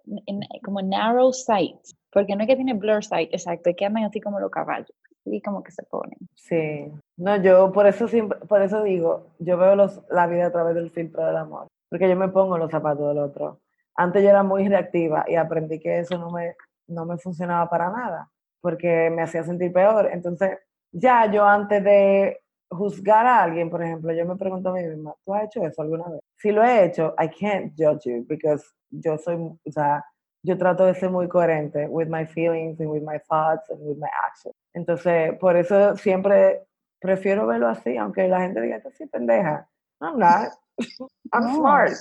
[0.64, 1.76] como narrow sight,
[2.10, 4.96] porque no es que tiene blur sight, exacto, es que andan así como los caballos,
[5.26, 6.16] y como que se ponen.
[6.34, 10.50] Sí, no, yo por eso siempre, por eso digo, yo veo los, la vida a
[10.50, 13.58] través del filtro del amor, porque yo me pongo los zapatos del otro
[13.96, 16.54] antes yo era muy reactiva y aprendí que eso no me,
[16.88, 20.08] no me funcionaba para nada, porque me hacía sentir peor.
[20.12, 20.58] Entonces,
[20.92, 25.14] ya yo antes de juzgar a alguien, por ejemplo, yo me pregunto a mí misma,
[25.24, 26.20] ¿tú has hecho eso alguna vez?
[26.36, 30.04] Si lo he hecho, I can't judge you, because yo soy, o sea,
[30.42, 33.98] yo trato de ser muy coherente with my feelings and with my thoughts and with
[33.98, 34.54] my actions.
[34.74, 36.66] Entonces, por eso siempre
[37.00, 39.68] prefiero verlo así, aunque la gente diga que sí, pendeja.
[40.00, 40.52] I'm not.
[41.32, 41.92] I'm smart.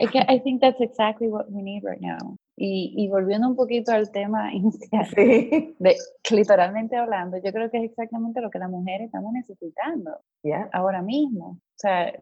[0.00, 2.36] I think that's exactly what we need right now.
[2.56, 5.96] Y, y volviendo un poquito al tema inicial, de,
[6.30, 10.68] literalmente hablando, yo creo que es exactamente lo que las mujeres estamos necesitando yeah.
[10.72, 11.46] ahora mismo.
[11.46, 12.12] O sea,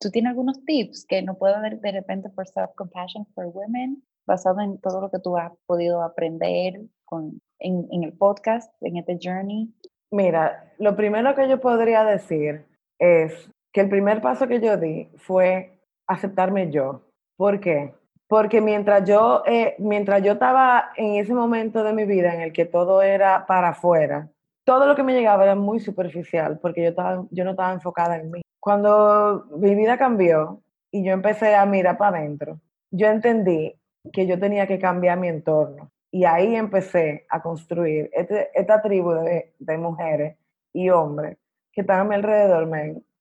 [0.00, 4.60] ¿Tú tienes algunos tips que no puedo dar de repente por self-compassion for women, basado
[4.60, 9.18] en todo lo que tú has podido aprender con, en, en el podcast, en este
[9.22, 9.72] journey?
[10.10, 12.66] Mira, lo primero que yo podría decir
[12.98, 15.73] es que el primer paso que yo di fue
[16.06, 17.02] aceptarme yo.
[17.36, 17.94] ¿Por qué?
[18.28, 22.52] Porque mientras yo, eh, mientras yo estaba en ese momento de mi vida en el
[22.52, 24.28] que todo era para afuera,
[24.64, 28.16] todo lo que me llegaba era muy superficial porque yo, estaba, yo no estaba enfocada
[28.16, 28.42] en mí.
[28.60, 33.74] Cuando mi vida cambió y yo empecé a mirar para adentro, yo entendí
[34.12, 35.90] que yo tenía que cambiar mi entorno.
[36.10, 40.36] Y ahí empecé a construir este, esta tribu de, de, mujeres
[40.72, 41.36] y hombres
[41.72, 42.68] que están a mi alrededor,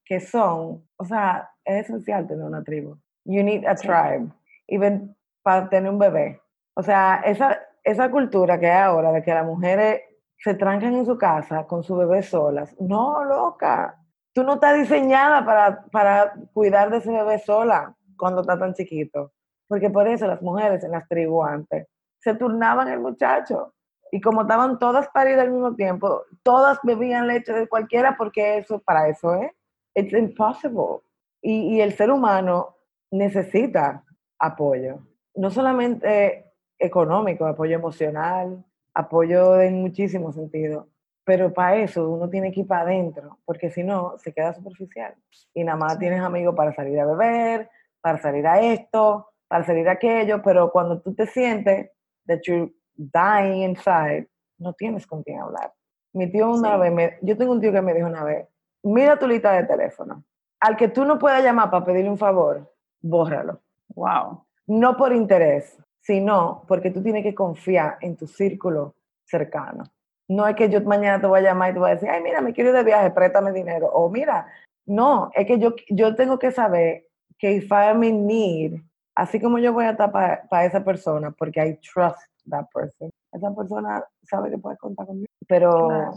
[0.05, 2.97] que son, o sea, es esencial tener una tribu.
[3.26, 4.32] You need a tribe,
[4.67, 6.41] even para tener un bebé.
[6.76, 10.02] O sea, esa, esa cultura que hay ahora de que las mujeres
[10.38, 12.76] se trancan en su casa con su bebé solas.
[12.80, 13.97] No, loca.
[14.34, 19.32] Tú no estás diseñada para, para cuidar de ese bebé sola cuando está tan chiquito.
[19.67, 21.88] Porque por eso las mujeres en las tribus antes
[22.19, 23.73] se turnaban el muchacho.
[24.12, 28.80] Y como estaban todas paridas al mismo tiempo, todas bebían leche de cualquiera porque eso,
[28.80, 29.52] para eso es.
[29.95, 31.02] It's impossible.
[31.43, 32.77] Y, y el ser humano
[33.12, 34.03] necesita
[34.39, 34.99] apoyo.
[35.36, 40.88] No solamente económico, apoyo emocional, apoyo en muchísimos sentidos.
[41.25, 45.15] Pero para eso uno tiene que ir para adentro, porque si no, se queda superficial.
[45.53, 47.69] Y nada más tienes amigos para salir a beber,
[48.01, 51.91] para salir a esto, para salir a aquello, pero cuando tú te sientes
[52.27, 54.27] that you're dying inside,
[54.58, 55.73] no tienes con quién hablar.
[56.12, 58.47] Mi tío una vez, yo tengo un tío que me dijo una vez,
[58.84, 60.23] mira tu lista de teléfono.
[60.63, 63.60] Al que tú no puedas llamar para pedirle un favor, bórralo.
[63.95, 64.45] Wow.
[64.67, 68.95] No por interés, sino porque tú tienes que confiar en tu círculo
[69.26, 69.84] cercano.
[70.30, 72.23] No es que yo mañana te voy a llamar y te voy a decir, ay,
[72.23, 73.88] mira, me quiero ir de viaje, préstame dinero.
[73.91, 74.47] O mira,
[74.86, 78.82] no, es que yo, yo tengo que saber que if I am in need,
[79.15, 83.54] así como yo voy a estar para esa persona, porque I trust that person, esa
[83.54, 85.28] persona sabe que puede contar conmigo.
[85.45, 86.13] Pero,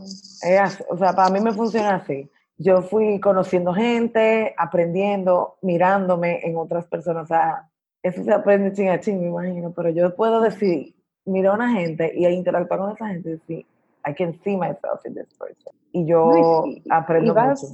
[0.89, 2.31] o sea, para mí me funciona así.
[2.59, 7.25] Yo fui conociendo gente, aprendiendo, mirándome en otras personas.
[7.25, 7.69] O sea,
[8.03, 11.73] eso se aprende ching a ching, me imagino, pero yo puedo decir, mirar a una
[11.73, 13.67] gente y interactuar con esa gente y decir,
[14.07, 15.75] I can see myself in this person.
[15.93, 17.73] Y yo aprendo y vas, mucho.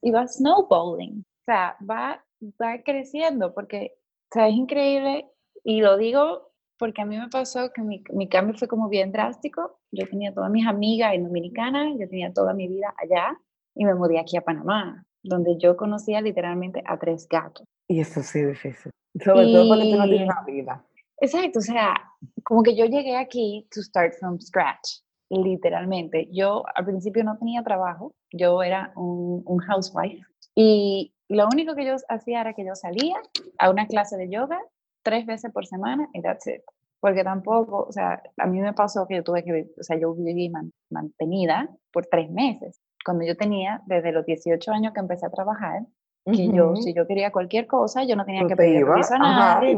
[0.00, 2.24] Y va snowballing, o sea, va,
[2.60, 3.92] va creciendo, porque,
[4.30, 5.28] o sea, es increíble,
[5.62, 9.12] y lo digo porque a mí me pasó que mi, mi cambio fue como bien
[9.12, 9.78] drástico.
[9.92, 13.38] Yo tenía todas mis amigas en Dominicana, yo tenía toda mi vida allá,
[13.74, 17.66] y me mudé aquí a Panamá, donde yo conocía literalmente a tres gatos.
[17.88, 18.90] Y eso sí es difícil.
[19.22, 20.84] Sobre todo porque tú no tienes una vida.
[21.20, 21.94] Exacto, o sea,
[22.42, 26.28] como que yo llegué aquí to start from scratch, literalmente.
[26.32, 31.86] Yo al principio no tenía trabajo, yo era un, un housewife y lo único que
[31.86, 33.16] yo hacía era que yo salía
[33.58, 34.60] a una clase de yoga
[35.02, 36.62] tres veces por semana y that's it.
[37.00, 40.14] Porque tampoco, o sea, a mí me pasó que yo tuve que, o sea, yo
[40.14, 40.50] viví
[40.90, 42.80] mantenida por tres meses.
[43.04, 45.82] Cuando yo tenía, desde los 18 años que empecé a trabajar,
[46.24, 49.76] que yo, si yo quería cualquier cosa, yo no tenía que pedir permiso a nadie.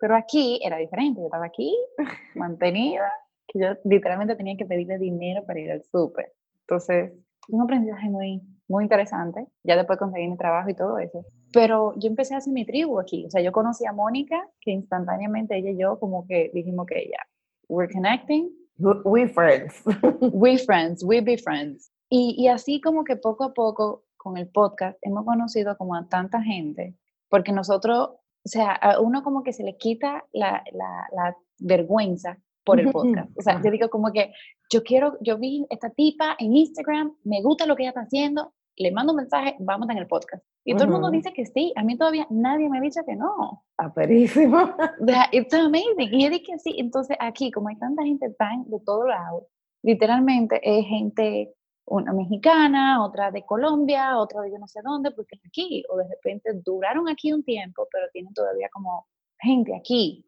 [0.00, 1.76] Pero aquí era diferente, yo estaba aquí,
[2.36, 3.10] mantenida,
[3.48, 6.32] que yo literalmente tenía que pedirle dinero para ir al súper.
[6.60, 7.12] Entonces,
[7.48, 9.46] un aprendizaje muy, muy interesante.
[9.64, 11.24] Ya después conseguí mi trabajo y todo eso.
[11.52, 13.24] Pero yo empecé a hacer mi tribu aquí.
[13.26, 17.08] O sea, yo conocí a Mónica, que instantáneamente ella y yo como que dijimos que
[17.10, 17.26] ya,
[17.68, 18.50] we're connecting.
[18.78, 19.82] We friends.
[20.20, 21.90] we friends, we be friends.
[22.10, 26.08] Y, y así como que poco a poco con el podcast hemos conocido como a
[26.08, 26.94] tanta gente,
[27.28, 32.38] porque nosotros, o sea, a uno como que se le quita la, la, la vergüenza
[32.64, 33.30] por el podcast.
[33.36, 34.32] O sea, yo digo como que
[34.70, 38.52] yo quiero, yo vi esta tipa en Instagram, me gusta lo que ella está haciendo,
[38.78, 40.44] le mando un mensaje, vamos en el podcast.
[40.64, 43.16] Y todo el mundo dice que sí, a mí todavía nadie me ha dicho que
[43.16, 43.64] no.
[43.78, 44.58] Aperísimo.
[45.32, 46.12] It's amazing.
[46.12, 49.48] Y yo dije que sí, entonces aquí, como hay tanta gente tan de todo lado,
[49.82, 51.54] literalmente es gente
[51.86, 55.96] una mexicana, otra de Colombia, otra de yo no sé dónde, porque es aquí, o
[55.96, 59.06] de repente duraron aquí un tiempo, pero tienen todavía como
[59.40, 60.24] gente aquí.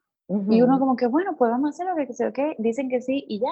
[0.49, 2.55] Y uno como que, bueno, pues vamos a hacer lo que sea, ¿qué?
[2.59, 3.51] Dicen que sí y ya.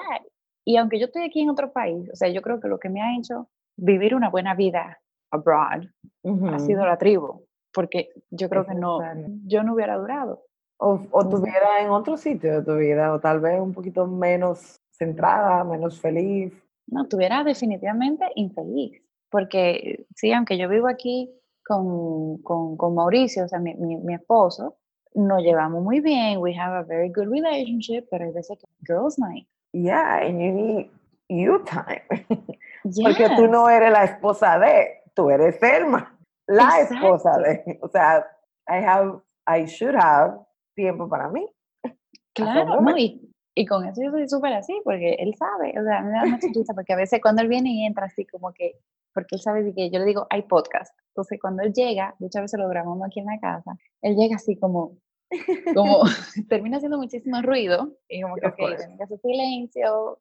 [0.63, 2.89] Y aunque yo estoy aquí en otro país, o sea, yo creo que lo que
[2.89, 3.49] me ha hecho
[3.81, 4.99] vivir una buena vida
[5.31, 5.83] abroad
[6.51, 8.99] ha sido la tribu, porque yo creo que no,
[9.45, 10.43] yo no hubiera durado.
[10.77, 14.79] O, o tuviera en otro sitio de tu vida, o tal vez un poquito menos
[14.91, 16.53] centrada, menos feliz
[16.91, 21.29] no, tuviera definitivamente infeliz, porque sí, aunque yo vivo aquí
[21.63, 24.77] con, con, con Mauricio, o sea, mi, mi, mi, esposo,
[25.13, 29.19] nos llevamos muy bien, we have a very good relationship, pero hay veces que girls
[29.19, 29.47] night.
[29.71, 30.89] Yeah, and you need
[31.29, 32.01] you time.
[32.83, 36.17] Porque tú no eres la esposa de, tú eres Selma.
[36.47, 38.25] la esposa de, o sea,
[38.67, 40.39] I have, I should have
[40.75, 41.45] tiempo para mí.
[42.33, 46.01] Claro, no, y, y, con eso yo soy súper así, porque él sabe, o sea,
[46.01, 48.79] me da mucha risa, porque a veces cuando él viene y entra así como que,
[49.13, 52.59] porque él sabe que yo le digo, hay podcast, entonces cuando él llega, muchas veces
[52.59, 54.97] lo grabamos aquí en la casa, él llega así como,
[55.75, 56.03] como,
[56.49, 60.19] termina haciendo muchísimo ruido, y como que, ok, tiene que hacer silencio,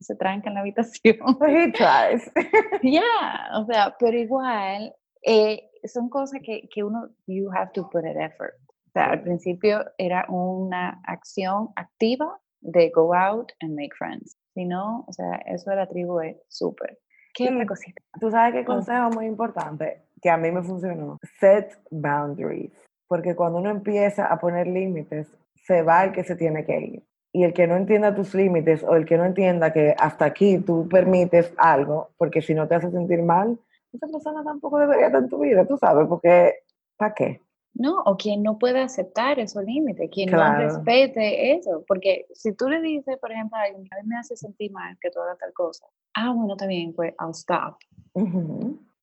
[0.00, 1.16] se tranca en la habitación.
[1.46, 2.30] He tries.
[2.82, 8.04] Ya, o sea, pero igual, eh, son cosas que, que uno, you have to put
[8.04, 8.54] an effort.
[8.88, 14.36] O sea, al principio era una acción activa de go out and make friends.
[14.54, 16.98] Si no, o sea, eso de la tribu es súper.
[17.34, 18.02] ¿Qué otra cosita?
[18.18, 21.18] Tú sabes qué consejo muy importante que a mí me funcionó.
[21.38, 22.72] Set boundaries.
[23.06, 25.28] Porque cuando uno empieza a poner límites,
[25.64, 27.02] se va el que se tiene que ir.
[27.32, 30.58] Y el que no entienda tus límites o el que no entienda que hasta aquí
[30.58, 33.58] tú permites algo, porque si no te hace sentir mal,
[33.92, 36.54] esa persona tampoco debería estar en tu vida, tú sabes, porque
[36.96, 37.40] ¿para qué?
[37.72, 42.68] No, o quien no puede aceptar esos límites, quien no respete eso, porque si tú
[42.68, 45.38] le dices, por ejemplo, a alguien, a mí me hace sentir mal que tú hagas
[45.38, 47.76] tal cosa, ah, bueno, bien, pues I'll stop.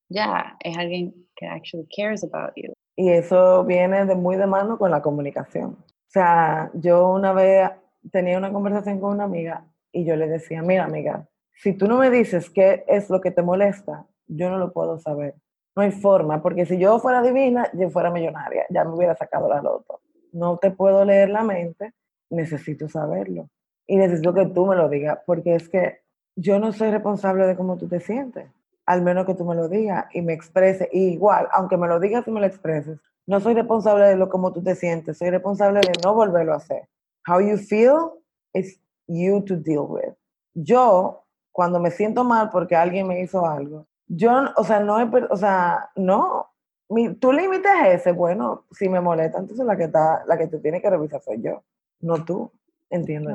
[0.10, 2.74] Ya, es alguien que actually cares about you.
[2.96, 5.72] Y eso viene de muy de mano con la comunicación.
[5.72, 7.70] O sea, yo una vez
[8.12, 11.98] tenía una conversación con una amiga y yo le decía, mira amiga, si tú no
[11.98, 15.36] me dices qué es lo que te molesta, yo no lo puedo saber.
[15.76, 19.48] No hay forma, porque si yo fuera divina, yo fuera millonaria, ya me hubiera sacado
[19.48, 20.02] la loto.
[20.32, 21.94] No te puedo leer la mente,
[22.30, 23.50] necesito saberlo.
[23.86, 26.02] Y necesito que tú me lo digas, porque es que
[26.36, 28.48] yo no soy responsable de cómo tú te sientes,
[28.86, 30.90] al menos que tú me lo digas y me expreses.
[30.92, 34.30] Y igual, aunque me lo digas y me lo expreses, no soy responsable de lo
[34.30, 36.88] como tú te sientes, soy responsable de no volverlo a hacer.
[37.28, 40.14] How you feel is you to deal with.
[40.54, 44.98] Yo, cuando me siento mal porque alguien me hizo algo, yo, o sea, no,
[45.30, 46.48] o sea, no,
[46.90, 50.48] mi, tu límite es ese, bueno, si me molesta, entonces la que está, la que
[50.48, 51.64] te tiene que revisar soy yo,
[52.00, 52.50] no tú,
[52.90, 53.32] entiendo.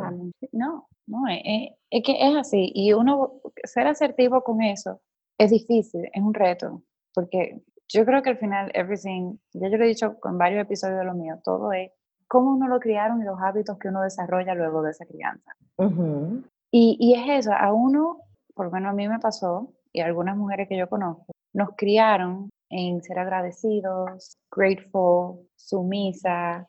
[0.53, 5.01] No, no, es, es, que es así, y uno, ser asertivo con eso
[5.39, 9.85] es difícil, es un reto, porque yo creo que al final, everything, ya yo lo
[9.85, 11.91] he dicho con varios episodios de lo mío, todo es
[12.33, 15.55] cómo uno lo criaron y los hábitos que uno desarrolla luego de esa crianza.
[16.71, 18.23] y, y es eso, a uno,
[18.55, 22.49] por lo menos a mí me pasó, y algunas mujeres que yo conozco, nos criaron
[22.71, 26.67] en ser agradecidos, grateful, sumisa,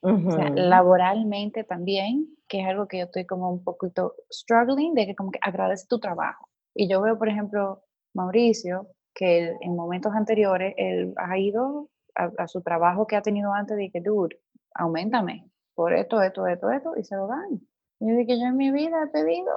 [0.54, 5.32] laboralmente también, que es algo que yo estoy como un poquito struggling, de que como
[5.32, 6.46] que agradece tu trabajo.
[6.76, 12.62] Y yo veo, por ejemplo, Mauricio, que en momentos anteriores él ha ido a, su
[12.62, 14.38] trabajo que ha tenido antes de que, dude,
[14.76, 17.62] aumentame por esto, esto, esto, esto, y se lo dan.
[18.00, 19.52] Y yo dije, yo en mi vida he pedido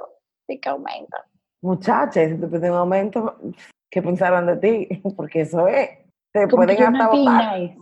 [0.47, 1.25] de que aumenta
[1.61, 3.37] muchachas, si te piden un aumento,
[3.89, 5.01] ¿qué pensaron de ti?
[5.17, 5.89] Porque eso es.
[6.33, 7.77] Te Como pueden hasta nice.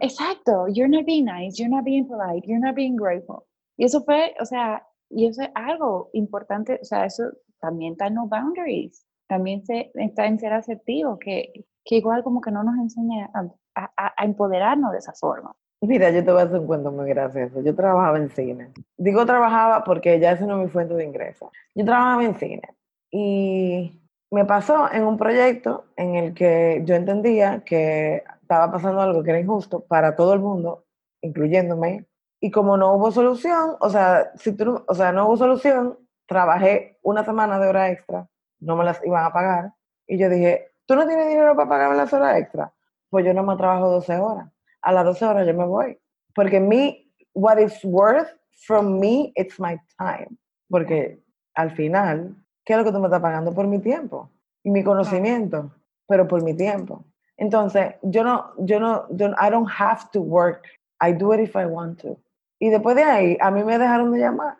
[0.00, 3.46] Exacto, you're not being nice, you're not being polite, you're not being grateful.
[3.76, 7.24] Y eso fue, o sea, y eso es algo importante, o sea, eso
[7.60, 12.40] también está en no boundaries, también se, está en ser asertivo, que, que igual como
[12.40, 15.56] que no nos enseña a, a, a empoderarnos de esa forma.
[15.80, 17.60] Mira, yo te voy a hacer un cuento muy gracioso.
[17.62, 18.72] Yo trabajaba en cine.
[18.96, 21.52] Digo trabajaba porque ya esa no es mi fuente de ingreso.
[21.74, 22.62] Yo trabajaba en cine
[23.10, 29.22] y me pasó en un proyecto en el que yo entendía que estaba pasando algo
[29.22, 30.84] que era injusto para todo el mundo,
[31.22, 32.06] incluyéndome.
[32.40, 36.98] Y como no hubo solución, o sea, si tú, o sea, no hubo solución, trabajé
[37.02, 38.28] una semana de hora extra,
[38.60, 39.74] no me las iban a pagar.
[40.06, 42.72] Y yo dije, ¿tú no tienes dinero para pagarme las horas extra?
[43.10, 44.48] Pues yo no me trabajo 12 horas.
[44.88, 45.98] A las 12 horas yo me voy.
[46.34, 48.28] Porque mi, what is worth
[48.64, 50.38] from me, it's my time.
[50.70, 51.22] Porque
[51.54, 53.52] al final, ¿qué es lo que tú me estás pagando?
[53.52, 54.30] Por mi tiempo
[54.64, 55.70] y mi conocimiento,
[56.06, 57.04] pero por mi tiempo.
[57.36, 60.64] Entonces, yo no, yo no, yo, I don't have to work.
[61.02, 62.18] I do it if I want to.
[62.58, 64.56] Y después de ahí, a mí me dejaron de llamar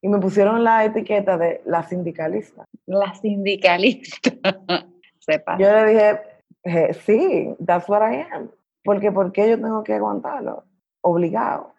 [0.00, 2.64] y me pusieron la etiqueta de la sindicalista.
[2.86, 4.30] La sindicalista.
[5.18, 5.58] Sepa.
[5.58, 6.20] Yo le
[6.64, 8.48] dije, sí, that's what I am.
[8.84, 10.64] Porque ¿por qué yo tengo que aguantarlo?
[11.02, 11.74] Obligado.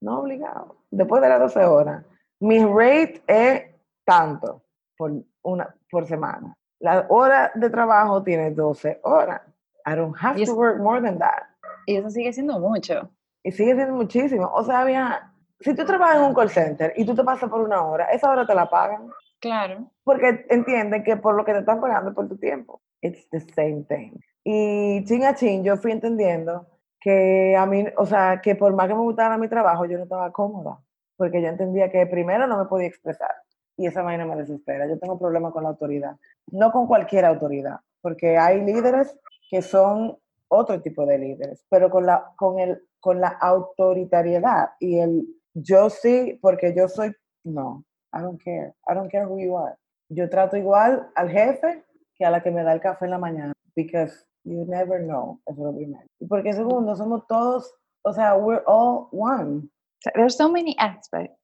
[0.00, 0.76] No obligado.
[0.90, 2.04] Después de las 12 horas.
[2.40, 3.62] Mi rate es
[4.04, 4.62] tanto
[4.96, 5.12] por,
[5.42, 6.54] una, por semana.
[6.80, 9.40] La hora de trabajo tiene 12 horas.
[9.86, 11.44] I don't have to work more than that.
[11.86, 13.10] Y eso sigue siendo mucho.
[13.42, 14.50] Y sigue siendo muchísimo.
[14.54, 17.60] O sea, había, si tú trabajas en un call center y tú te pasas por
[17.60, 19.10] una hora, esa hora te la pagan.
[19.40, 19.90] Claro.
[20.02, 22.80] Porque entienden que por lo que te están pagando por tu tiempo.
[23.02, 24.18] It's the same thing.
[24.44, 26.66] Y ching a ching, yo fui entendiendo
[27.00, 30.04] que a mí, o sea, que por más que me gustara mi trabajo, yo no
[30.04, 30.78] estaba cómoda.
[31.16, 33.30] Porque yo entendía que primero no me podía expresar
[33.76, 34.86] y esa vaina me desespera.
[34.86, 36.16] Yo tengo problemas con la autoridad,
[36.50, 39.16] no con cualquier autoridad, porque hay líderes
[39.50, 40.18] que son
[40.48, 45.88] otro tipo de líderes, pero con la, con el, con la autoritariedad y el yo
[45.90, 47.14] sí, porque yo soy,
[47.44, 49.76] no, I don't care, I don't care who you are.
[50.08, 51.84] Yo trato igual al jefe
[52.16, 55.40] que a la que me da el café en la mañana, because you never know,
[55.46, 56.04] eso es lo primero.
[56.20, 57.72] Y porque segundo, somos todos,
[58.02, 59.68] o sea, we're all one.
[60.14, 61.34] There's so many aspects,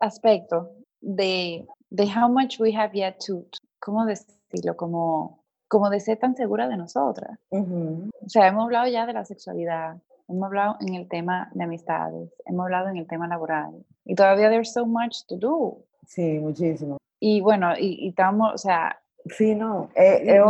[0.00, 0.68] aspectos
[1.00, 3.46] de, de how much we have yet to,
[3.80, 4.76] ¿cómo decirlo?
[4.76, 7.38] Como, como de ser tan segura de nosotras.
[7.50, 9.96] O sea, hemos hablado ya de la sexualidad,
[10.28, 14.50] hemos hablado en el tema de amistades, hemos hablado en el tema laboral, y todavía
[14.50, 15.78] there's so much to do.
[16.06, 16.98] Sí, muchísimo.
[17.18, 18.98] Y bueno, y, estamos, o sea...
[19.26, 20.40] Sí, no, es, es,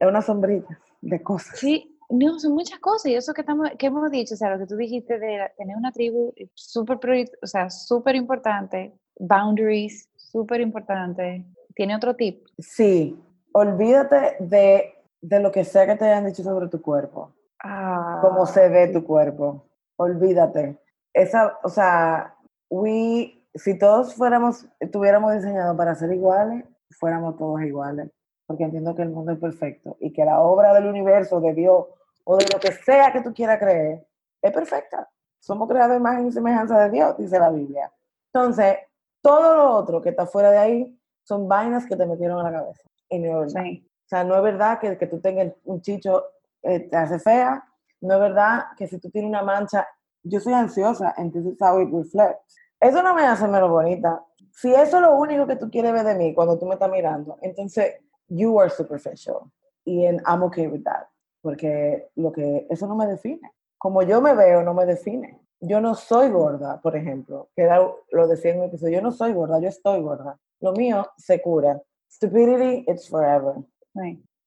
[0.00, 1.58] es una sombrita de cosas.
[1.58, 4.58] Sí, no, son muchas cosas y eso que, estamos, que hemos dicho, o sea, lo
[4.58, 6.98] que tú dijiste de tener una tribu súper,
[7.42, 11.44] o sea, súper importante, boundaries, súper importante.
[11.74, 12.46] ¿Tiene otro tip?
[12.58, 13.18] Sí,
[13.52, 18.18] olvídate de, de, lo que sea que te hayan dicho sobre tu cuerpo, ah.
[18.20, 20.78] cómo se ve tu cuerpo, olvídate.
[21.14, 22.34] Esa, o sea,
[22.68, 28.10] we, si todos fuéramos, tuviéramos diseñado para ser iguales, fuéramos todos iguales,
[28.52, 31.86] porque entiendo que el mundo es perfecto y que la obra del universo, de Dios,
[32.24, 34.06] o de lo que sea que tú quieras creer,
[34.42, 35.08] es perfecta.
[35.40, 37.90] Somos creados en imagen y semejanza de Dios, dice la Biblia.
[38.30, 38.76] Entonces,
[39.22, 42.60] todo lo otro que está fuera de ahí son vainas que te metieron en la
[42.60, 42.82] cabeza.
[43.08, 43.70] Y no es verdad.
[43.72, 46.22] O sea, no es verdad que, que tú tengas un chicho
[46.62, 47.64] eh, te hace fea.
[48.02, 49.88] No es verdad que si tú tienes una mancha,
[50.22, 52.54] yo soy ansiosa, entonces how it reflects.
[52.78, 54.22] Eso no me hace menos bonita.
[54.52, 56.90] Si eso es lo único que tú quieres ver de mí cuando tú me estás
[56.90, 57.94] mirando, entonces
[58.34, 59.50] you are superficial.
[59.84, 61.12] Y I'm okay with that
[61.42, 63.40] porque lo que eso no me define.
[63.76, 65.40] Como yo me veo, no me define.
[65.60, 67.68] Yo no soy gorda, por ejemplo, que
[68.10, 70.38] lo decía en un episodio, yo no soy gorda, yo estoy gorda.
[70.60, 71.80] Lo mío se cura.
[72.10, 73.56] Stupidity, it's forever.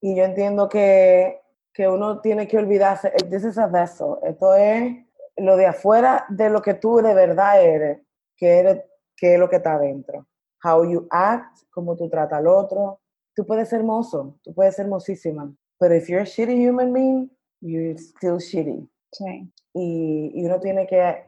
[0.02, 1.42] Y yo entiendo que,
[1.74, 4.94] que uno tiene que olvidarse, eh, this is a vessel, esto es
[5.38, 8.02] lo de afuera de lo que tú de verdad eres,
[8.36, 8.84] que, eres,
[9.16, 10.28] que es lo que está adentro.
[10.64, 13.00] How you act, cómo tú tratas al otro.
[13.36, 17.30] Tú puedes ser hermoso, tú puedes ser hermosísima, pero if you're a shitty human being,
[17.62, 18.88] you're still shitty.
[19.12, 19.52] Sí.
[19.74, 21.26] Y, y uno tiene que...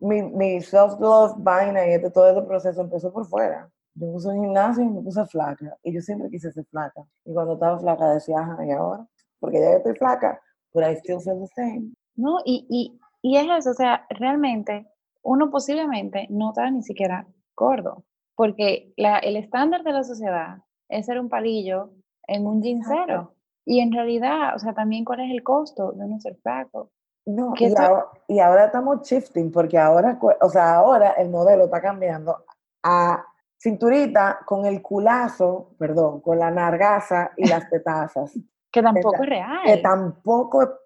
[0.00, 3.70] Mi, mi self-love vaina y este, todo este proceso empezó por fuera.
[3.94, 5.76] Yo puse un gimnasio y me puse flaca.
[5.82, 7.02] Y yo siempre quise ser flaca.
[7.24, 9.06] Y cuando estaba flaca decía, ajá, ¿y ahora?
[9.40, 10.40] Porque ya estoy flaca,
[10.72, 11.92] pero I still feel the same.
[12.16, 14.88] No, y, y, y es eso, o sea, realmente
[15.22, 18.04] uno posiblemente no está ni siquiera gordo.
[18.34, 20.58] Porque la, el estándar de la sociedad
[20.88, 21.90] es ser un palillo
[22.26, 23.34] en un jeansero.
[23.64, 26.90] Y en realidad, o sea, también cuál es el costo de no ser flaco.
[27.26, 31.82] No, y, ahora, y ahora estamos shifting, porque ahora, o sea, ahora el modelo está
[31.82, 32.44] cambiando
[32.82, 33.22] a
[33.60, 38.32] cinturita con el culazo, perdón, con la nargaza y las tetazas.
[38.72, 39.60] que tampoco es real.
[39.64, 40.78] Que tampoco,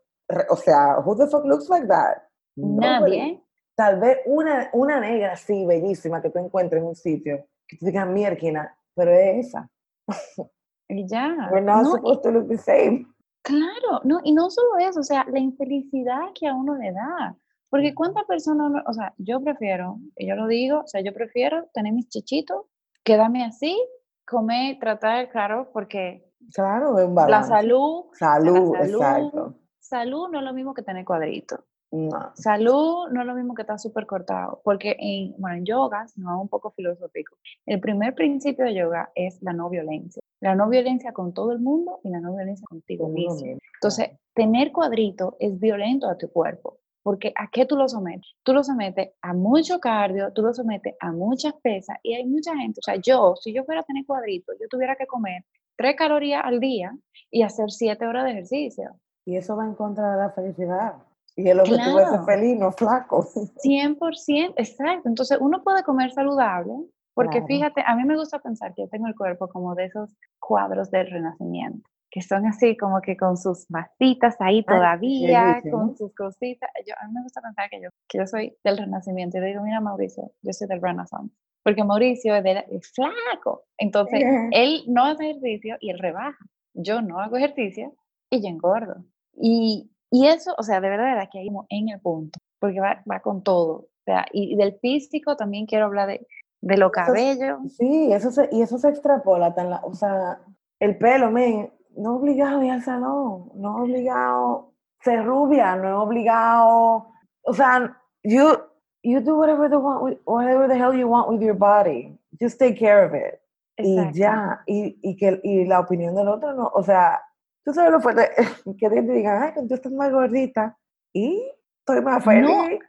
[0.50, 2.16] o sea, who the fuck looks like that?
[2.56, 3.40] Nadie.
[3.76, 7.86] Tal vez una, una negra así, bellísima, que tú encuentres en un sitio, que tú
[7.86, 9.70] digas, mierquina, pero es esa.
[10.88, 11.48] Y ya.
[11.50, 13.06] We're not no, supposed to look the same.
[13.42, 17.36] Claro, no, y no solo eso, o sea, la infelicidad que a uno le da.
[17.70, 21.66] Porque cuántas personas, o sea, yo prefiero, y yo lo digo, o sea, yo prefiero
[21.72, 22.66] tener mis chichitos,
[23.02, 23.82] quedarme así,
[24.26, 26.94] comer, tratar, claro, porque claro,
[27.26, 29.54] la salud, salud, salud, exacto.
[29.80, 31.60] Salud no es lo mismo que tener cuadritos.
[31.92, 32.32] No.
[32.34, 36.40] Salud no es lo mismo que estar súper cortado, porque en, bueno, en yoga, no
[36.40, 37.36] un poco filosófico,
[37.66, 40.22] el primer principio de yoga es la no violencia.
[40.40, 43.58] La no violencia con todo el mundo y la no violencia contigo mismo.
[43.74, 48.36] Entonces, tener cuadrito es violento a tu cuerpo, porque ¿a qué tú lo sometes?
[48.42, 52.56] Tú lo sometes a mucho cardio, tú lo sometes a muchas pesas y hay mucha
[52.56, 55.44] gente, o sea, yo, si yo fuera a tener cuadrito, yo tuviera que comer
[55.76, 56.96] tres calorías al día
[57.30, 58.96] y hacer siete horas de ejercicio.
[59.24, 60.94] Y eso va en contra de la felicidad.
[61.36, 63.24] Y el objetivo es ser feliz, no flaco.
[63.24, 65.08] 100%, exacto.
[65.08, 66.74] Entonces, uno puede comer saludable,
[67.14, 70.14] porque fíjate, a mí me gusta pensar que yo tengo el cuerpo como de esos
[70.38, 76.14] cuadros del renacimiento, que son así como que con sus masitas ahí todavía, con sus
[76.14, 76.70] cositas.
[76.86, 79.38] Yo, a mí me gusta pensar que yo, que yo soy del renacimiento.
[79.38, 81.34] Y digo, mira Mauricio, yo soy del renaissance.
[81.62, 83.64] Porque Mauricio es, de, flaco.
[83.78, 84.22] Entonces,
[84.52, 86.44] él no hace ejercicio y él rebaja.
[86.74, 87.94] Yo no hago ejercicio
[88.30, 89.04] y yo engordo.
[89.34, 93.20] Y y eso, o sea, de verdad, que ahí en el punto, porque va, va
[93.20, 93.72] con todo.
[93.72, 96.26] O sea, y, del físico también quiero hablar de,
[96.60, 97.60] de lo cabello.
[97.70, 99.54] sí, eso se, y eso se extrapola.
[99.54, 100.38] Tan la, o sea,
[100.80, 107.08] el pelo, men, no obligado ir al salón, no obligado ser rubia, no obligado.
[107.44, 108.58] O sea, you,
[109.02, 112.18] you do whatever the, want whatever the hell you want with your body.
[112.38, 113.40] Just take care of it.
[113.78, 117.22] Y ya, y, y, que, y la opinión del otro, no, o sea,
[117.64, 118.30] Tú sabes lo fuerte
[118.78, 120.76] que te digan, ay, tú estás más gordita
[121.12, 121.42] y
[121.78, 122.80] estoy más feliz.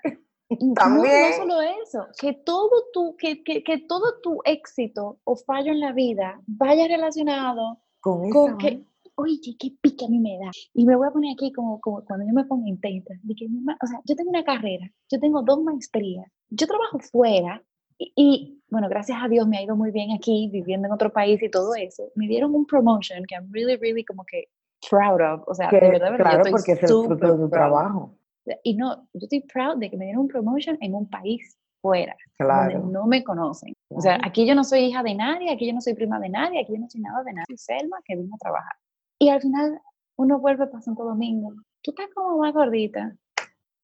[0.76, 1.32] También.
[1.32, 5.80] No, solo eso, que todo, tu, que, que, que, todo tu éxito o fallo en
[5.80, 8.84] la vida vaya relacionado con, con que,
[9.15, 10.51] oye, qué pique a mí me da.
[10.74, 13.13] Y me voy a poner aquí como, como cuando yo me pongo intenta.
[13.24, 17.63] De que, o sea, yo tengo una carrera, yo tengo dos maestrías, yo trabajo fuera
[17.97, 21.41] y, bueno, gracias a Dios me ha ido muy bien aquí, viviendo en otro país
[21.41, 22.11] y todo eso.
[22.15, 24.49] Me dieron un promotion que I'm really, really como que
[24.89, 25.47] proud of.
[25.47, 28.15] O sea, de verdad, claro, porque es el fruto de tu trabajo.
[28.63, 32.15] Y no, yo estoy proud de que me dieron un promotion en un país fuera,
[32.38, 32.79] claro.
[32.79, 33.73] donde no me conocen.
[33.89, 36.29] O sea, aquí yo no soy hija de nadie, aquí yo no soy prima de
[36.29, 37.45] nadie, aquí yo no soy nada de nadie.
[37.47, 38.73] Soy Selma que vino a trabajar.
[39.19, 39.79] Y al final
[40.17, 41.53] uno vuelve para Santo Domingo.
[41.81, 43.15] Tú estás como más gordita.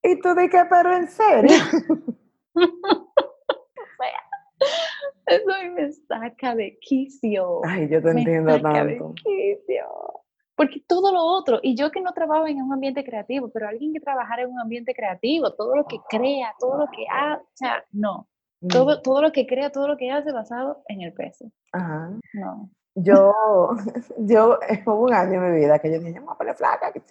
[0.03, 1.57] ¿Y tú de qué, pero en serio?
[5.25, 7.61] eso me saca de quicio.
[7.65, 9.09] Ay, yo te entiendo tanto.
[9.09, 9.85] De quicio.
[10.59, 13.93] Porque todo lo otro, y yo que no trabajo en un ambiente creativo, pero alguien
[13.93, 17.47] que trabajar en un ambiente creativo, todo lo que crea, todo lo que hace, o
[17.53, 18.27] sea, no.
[18.67, 19.01] Todo, mm.
[19.01, 21.49] todo lo que crea, todo lo que hace basado en el peso.
[21.71, 22.11] Ajá.
[22.33, 22.69] No.
[22.93, 23.33] Yo,
[24.17, 27.03] yo, hubo un año en mi vida que yo dije, vamos a flaca, que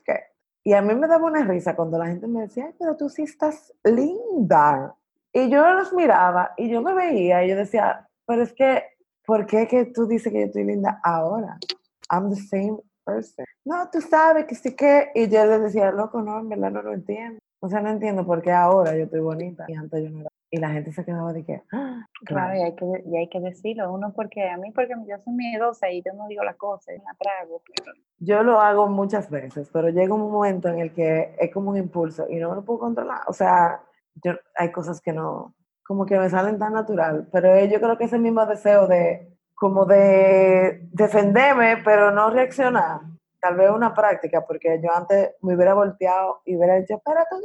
[0.62, 3.08] Y a mí me daba una risa cuando la gente me decía, Ay, pero tú
[3.08, 4.94] sí estás linda.
[5.32, 8.82] Y yo los miraba y yo me veía y yo decía, pero es que,
[9.24, 11.58] ¿por qué que tú dices que yo estoy linda ahora?
[12.10, 12.78] I'm the same
[13.64, 15.10] no, tú sabes que sí que.
[15.14, 17.38] Y yo le decía, loco, no, en verdad no lo entiendo.
[17.60, 20.28] O sea, no entiendo por qué ahora yo estoy bonita y antes yo no era.
[20.50, 21.62] Y la gente se quedaba de que.
[21.72, 22.06] ¡Ah!
[22.24, 23.92] Claro, y hay que, y hay que decirlo.
[23.92, 27.14] Uno, porque a mí, porque yo soy miedosa y yo no digo las cosas, la
[27.18, 27.60] trago.
[28.18, 31.76] Yo lo hago muchas veces, pero llega un momento en el que es como un
[31.76, 33.20] impulso y no me lo puedo controlar.
[33.26, 33.82] O sea,
[34.24, 35.54] yo, hay cosas que no.
[35.84, 37.28] Como que me salen tan natural.
[37.30, 43.00] Pero yo creo que ese mismo deseo de como de defenderme, pero no reaccionar.
[43.40, 47.36] Tal vez una práctica, porque yo antes me hubiera volteado y hubiera dicho, espérate,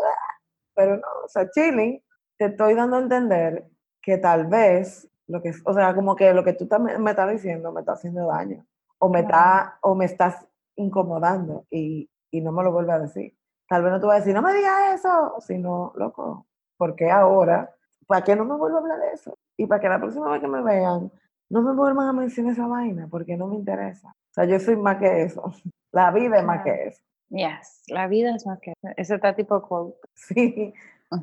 [0.76, 2.01] pero no, o sea, chilling,
[2.38, 3.66] te estoy dando a entender
[4.01, 6.68] que tal vez, lo que, o sea, como que lo que tú
[6.99, 8.66] me estás diciendo me está haciendo daño,
[8.99, 10.45] o me, está, o me estás
[10.76, 13.36] incomodando y, y no me lo vuelve a decir.
[13.68, 16.47] Tal vez no te voy a decir, no me digas eso, sino, loco,
[16.78, 17.74] porque ahora?
[18.05, 19.38] ¿Para qué no me vuelvo a hablar de eso?
[19.57, 21.11] Y para que la próxima vez que me vean,
[21.54, 24.10] no me vuelvan a mencionar esa vaina porque no me interesa.
[24.10, 25.54] O sea, yo soy más que eso.
[25.91, 26.99] La vida es más que eso.
[27.30, 28.93] Yes, la vida es más que eso.
[28.97, 29.97] Ese está tipo quote.
[30.14, 30.74] Sí.
[31.12, 31.22] un,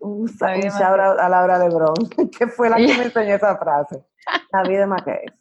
[0.00, 1.94] un shout out a Laura Lebron,
[2.38, 4.02] que fue la que me enseñó esa frase.
[4.50, 5.34] La vida es más que eso.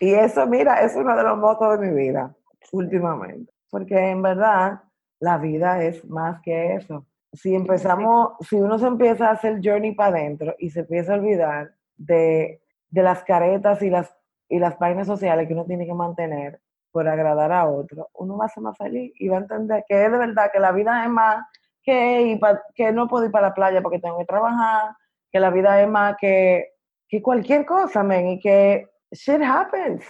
[0.00, 2.34] Y eso, mira, es uno de los motos de mi vida
[2.70, 3.52] últimamente.
[3.70, 4.82] Porque en verdad,
[5.20, 7.06] la vida es más que eso.
[7.32, 11.16] Si empezamos, si uno se empieza a hacer journey para adentro y se empieza a
[11.16, 12.61] olvidar de
[12.92, 14.14] de las caretas y las,
[14.48, 16.60] y las páginas sociales que uno tiene que mantener
[16.92, 20.04] por agradar a otro, uno va a ser más feliz y va a entender que
[20.04, 21.44] es de verdad que la vida es más
[21.82, 22.38] que,
[22.74, 24.94] que no puedo ir para la playa porque tengo que trabajar,
[25.30, 26.74] que la vida es más que,
[27.08, 30.04] que cualquier cosa, men, y que shit happens.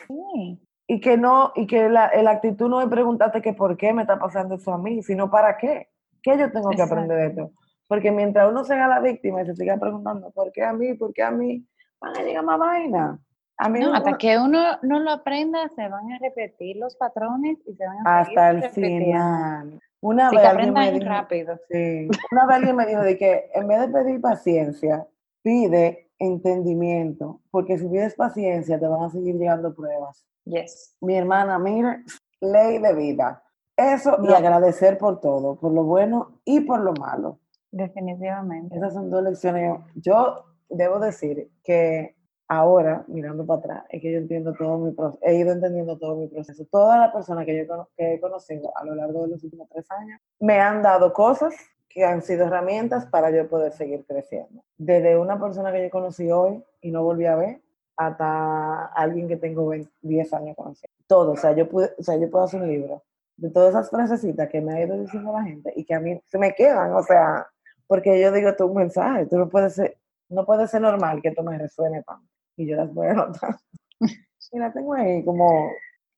[0.88, 4.02] Y que no, y que la, la, actitud no es preguntarte que por qué me
[4.02, 5.88] está pasando eso a mí, sino para qué.
[6.20, 7.52] ¿Qué yo tengo que aprender de esto?
[7.88, 10.94] Porque mientras uno se haga la víctima y se siga preguntando, ¿por qué a mí?
[10.94, 11.64] ¿Por qué a mí?
[12.02, 13.18] Van a llegar más vaina.
[13.58, 17.58] A mí no, hasta que uno no lo aprenda, se van a repetir los patrones
[17.66, 19.80] y se van a Hasta el final.
[20.00, 21.60] Una vez alguien me dijo, rápido.
[21.70, 25.06] Sí, una vez alguien me dijo de que en vez de pedir paciencia,
[25.42, 30.24] pide entendimiento, porque si pides paciencia te van a seguir llegando pruebas.
[30.44, 30.96] Yes.
[31.00, 32.02] Mi hermana, mira,
[32.40, 33.44] ley de vida.
[33.76, 37.38] Eso y agradecer por todo, por lo bueno y por lo malo.
[37.70, 38.76] Definitivamente.
[38.76, 39.78] Esas son dos lecciones.
[39.94, 42.16] Yo debo decir que
[42.48, 46.16] ahora, mirando para atrás, es que yo entiendo todo mi proceso, he ido entendiendo todo
[46.16, 46.66] mi proceso.
[46.70, 49.90] Todas las personas que yo que he conocido a lo largo de los últimos tres
[49.90, 51.54] años me han dado cosas
[51.88, 54.64] que han sido herramientas para yo poder seguir creciendo.
[54.76, 57.60] Desde una persona que yo conocí hoy y no volví a ver,
[57.96, 59.70] hasta alguien que tengo
[60.00, 60.96] 10 años conociendo.
[61.06, 63.02] Todo, o sea, yo, pude, o sea, yo puedo hacer un libro
[63.36, 66.20] de todas esas frasecitas que me ha ido diciendo la gente y que a mí
[66.26, 67.46] se me quedan, o sea,
[67.86, 69.98] porque yo digo, tú un mensaje, tú no puedes ser,
[70.32, 72.26] no puede ser normal que esto me resuene tanto.
[72.56, 73.56] Y yo las voy a anotar.
[74.52, 75.70] y la tengo ahí como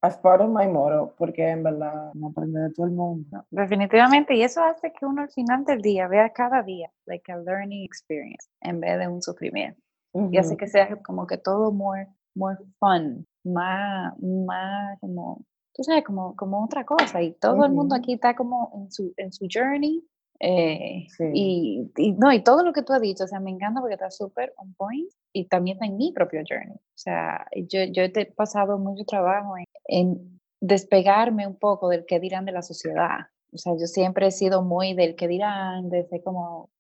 [0.04, 3.44] as part of my motto, porque en verdad no aprende de todo el mundo.
[3.50, 7.38] Definitivamente, y eso hace que uno al final del día vea cada día like a
[7.38, 9.80] learning experience en vez de un sufrimiento.
[10.30, 12.06] Y hace que sea como que todo more,
[12.36, 15.44] more fun, más, más como,
[15.74, 17.20] tú sabes, como, como otra cosa.
[17.20, 20.06] Y todo el mundo aquí está como en su, en su journey
[20.41, 23.95] eh, y, no, y todo lo que tú has dicho, o sea, me encanta porque
[23.95, 26.76] está súper on point y también está en mi propio journey.
[26.76, 29.55] O sea, yo, yo he pasado mucho trabajo
[29.87, 33.28] en, despegarme un poco del que dirán de la sociedad.
[33.53, 36.70] O sea, yo siempre he sido muy del que dirán, desde como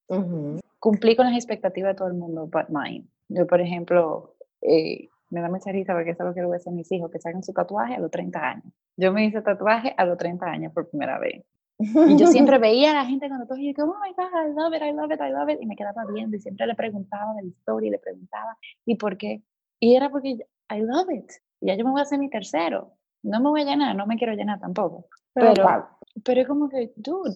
[0.80, 3.06] cumplir con las expectativas de todo el mundo, but mine.
[3.28, 6.54] Yo, por ejemplo, eh, me da mucha risa porque eso es lo que le voy
[6.54, 8.72] a decir a mis hijos, que saquen su tatuaje a los 30 años.
[8.96, 11.44] Yo me hice tatuaje a los 30 años por primera vez.
[11.78, 14.54] Y yo siempre veía a la gente cuando todo y yo, oh my God, I
[14.54, 15.60] love it, I love it, I love it.
[15.60, 18.94] Y me quedaba viendo y siempre le preguntaba de la historia y le preguntaba, ¿y
[18.96, 19.42] por qué?
[19.80, 20.38] Y era porque
[20.70, 21.30] I love it.
[21.60, 22.92] Y ya yo me voy a hacer mi tercero.
[23.22, 25.06] No me voy a llenar, no me quiero llenar tampoco.
[25.32, 25.88] Pero,
[26.22, 27.34] pero, es como que, dude,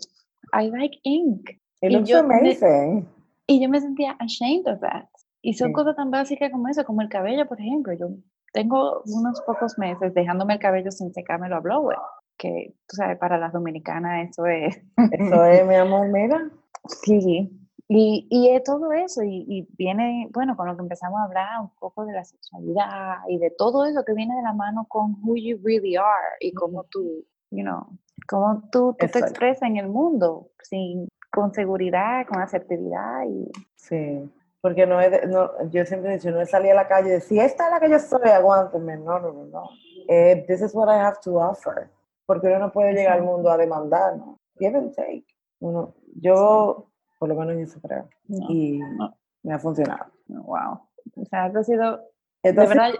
[0.53, 1.51] I like ink.
[1.81, 3.09] It looks amazing.
[3.47, 5.09] y yo me sentía ashamed of that.
[5.41, 7.93] Y son cosas tan básicas como eso, como el cabello, por ejemplo.
[7.95, 8.09] Yo
[8.53, 11.97] tengo unos pocos meses dejándome el cabello sin secármelo a blower,
[12.39, 14.81] que, tú sabes, para las dominicanas eso es...
[15.13, 16.51] Eso es, mi amor, mira.
[16.87, 17.51] Sí,
[17.89, 21.61] y, y es todo eso, y, y, viene, bueno, con lo que empezamos a hablar
[21.61, 25.17] un poco de la sexualidad y de todo eso que viene de la mano con
[25.23, 27.87] who you really are y cómo tú, you know,
[28.27, 33.25] cómo tú, tú te expresas en el mundo sin, con seguridad, con asertividad.
[33.27, 33.51] Y...
[33.77, 34.31] Sí,
[34.61, 37.13] porque no es, no, yo siempre he dicho, no es salir a la calle y
[37.13, 38.97] decir, esta es la que yo soy, aguánteme.
[38.97, 39.71] No, no, no, no.
[40.09, 41.91] Eh, this is what I have to offer.
[42.29, 44.39] Porque uno no puede llegar al mundo a demandar, ¿no?
[44.59, 45.25] Give and take.
[45.61, 48.07] Uno, yo por lo menos en eso creo.
[48.29, 48.81] y
[49.43, 50.13] me ha funcionado.
[50.27, 50.83] Wow.
[51.17, 52.01] O sea, esto ha sido...
[52.43, 52.91] Esto de verdad,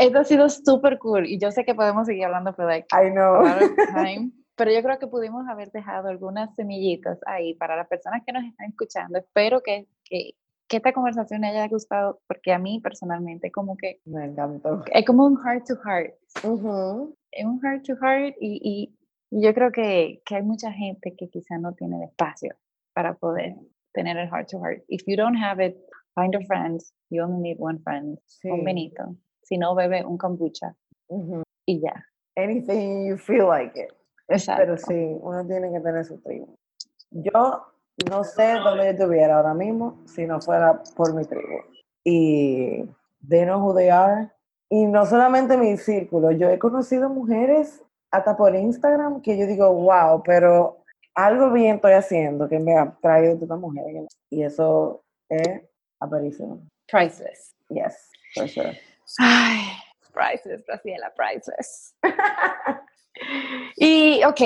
[0.00, 3.10] esto ha sido súper cool y yo sé que podemos seguir hablando por like, I
[3.10, 3.44] know.
[4.56, 8.44] pero yo creo que pudimos haber dejado algunas semillitas ahí para las personas que nos
[8.44, 9.18] están escuchando.
[9.18, 10.34] Espero que, que,
[10.74, 14.00] que esta conversación haya gustado porque a mí personalmente como que...
[14.06, 14.82] Me encantó.
[14.92, 16.14] Es como un heart to heart.
[17.30, 18.58] Es un heart to heart y,
[19.30, 22.56] y yo creo que, que, hay mucha gente que quizá no tiene espacio
[22.92, 23.54] para poder
[23.92, 24.82] tener el heart to heart.
[24.88, 25.76] If you don't have it,
[26.16, 26.80] find a friend.
[27.08, 28.18] You only need one friend.
[28.42, 29.14] Un Benito.
[29.44, 30.74] Si no, bebe un kombucha.
[31.66, 32.04] Y ya.
[32.36, 33.92] Anything you feel like it.
[34.26, 34.62] Exacto.
[34.62, 36.58] Pero sí, uno tiene que tener su tribu.
[37.12, 37.62] Yo
[38.10, 41.62] no sé dónde yo estuviera ahora mismo si no fuera por mi tribu.
[42.04, 42.84] Y
[43.26, 44.30] they know who they are.
[44.68, 49.72] Y no solamente mi círculo, yo he conocido mujeres hasta por Instagram que yo digo,
[49.72, 50.84] wow, pero
[51.14, 53.84] algo bien estoy haciendo que me ha traído esta mujer.
[54.30, 55.62] Y eso es
[56.00, 56.60] aparísimo.
[56.90, 57.54] Priceless.
[57.68, 58.78] Yes, for sure.
[59.18, 59.60] Ay,
[60.12, 61.94] priceless, Graciela, priceless.
[63.76, 64.40] y, ok,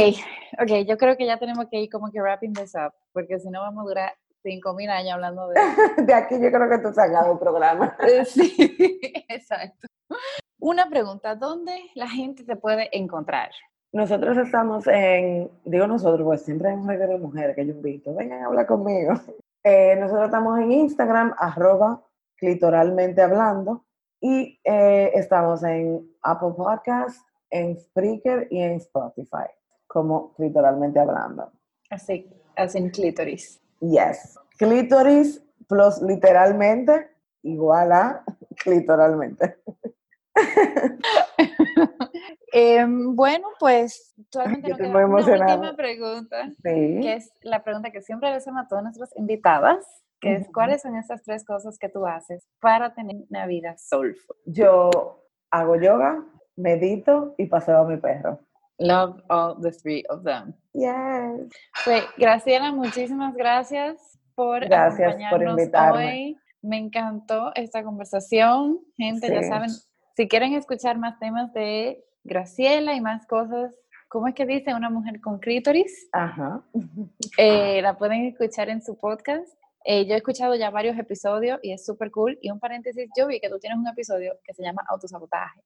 [0.63, 3.51] ok, yo creo que ya tenemos que ir como que wrapping this up, porque si
[3.51, 4.13] no vamos a durar
[4.43, 5.55] cinco mil años hablando de...
[6.05, 7.97] de aquí yo creo que tú sacado el programa.
[8.25, 9.87] sí, exacto.
[10.61, 13.51] Una pregunta, ¿dónde la gente te puede encontrar?
[13.93, 18.43] Nosotros estamos en, digo nosotros, pues siempre hay un de mujeres que yo invito, vengan
[18.43, 19.15] a hablar conmigo.
[19.65, 22.03] Eh, nosotros estamos en Instagram, arroba
[22.37, 23.85] clitoralmente hablando,
[24.21, 29.47] y eh, estamos en Apple Podcast, en Spreaker y en Spotify,
[29.87, 31.51] como clitoralmente hablando.
[31.91, 33.61] Así, así en clítoris.
[33.81, 34.39] Yes.
[34.59, 37.11] Clítoris plus literalmente
[37.43, 38.25] igual a
[38.63, 39.59] clitoralmente.
[42.51, 48.31] Em, bueno, pues solamente nos queda una última pregunta, que es la pregunta que siempre
[48.31, 49.85] le hacemos a todas nuestras invitadas,
[50.19, 54.35] que es ¿cuáles son esas tres cosas que tú haces para tener una vida soulful?
[54.47, 56.25] Yo hago yoga,
[56.59, 58.41] medito y paseo a mi perro.
[58.79, 60.55] Love all the three of them.
[60.73, 61.51] Yes.
[61.85, 66.07] Pues, Graciela, muchísimas gracias por gracias por invitarme.
[66.07, 66.39] hoy.
[66.63, 68.81] Me encantó esta conversación.
[68.97, 69.71] Gente, ya saben,
[70.17, 73.75] si quieren escuchar más temas de Graciela y más cosas,
[74.09, 76.09] ¿cómo es que dice una mujer con clítoris?
[76.13, 76.63] Ajá.
[77.37, 79.58] Eh, la pueden escuchar en su podcast.
[79.91, 82.39] Eh, yo he escuchado ya varios episodios y es súper cool.
[82.43, 85.63] Y un paréntesis, yo vi que tú tienes un episodio que se llama Autosabotaje.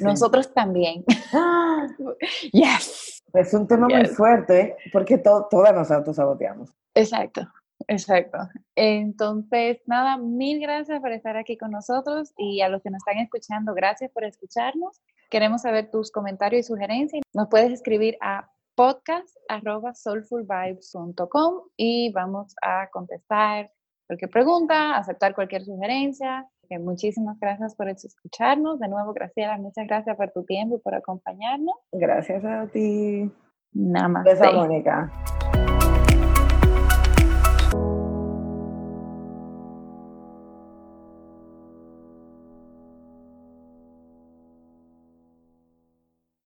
[0.00, 1.04] Nosotros también.
[2.52, 3.22] yes.
[3.34, 6.70] Es un tema muy fuerte porque todas nos autosaboteamos.
[6.94, 7.46] Exacto.
[7.86, 8.38] Exacto.
[8.74, 13.18] Entonces, nada, mil gracias por estar aquí con nosotros y a los que nos están
[13.18, 15.02] escuchando, gracias por escucharnos.
[15.28, 17.22] Queremos saber tus comentarios y sugerencias.
[17.34, 23.72] Nos puedes escribir a podcast.soulfulvibes.com y vamos a contestar
[24.06, 26.48] cualquier pregunta, aceptar cualquier sugerencia.
[26.78, 28.78] muchísimas gracias por escucharnos.
[28.78, 31.74] De nuevo, Graciela, muchas gracias por tu tiempo y por acompañarnos.
[31.90, 33.28] Gracias a ti.
[33.72, 34.30] Namaste.
[34.30, 35.10] Beso, Mónica.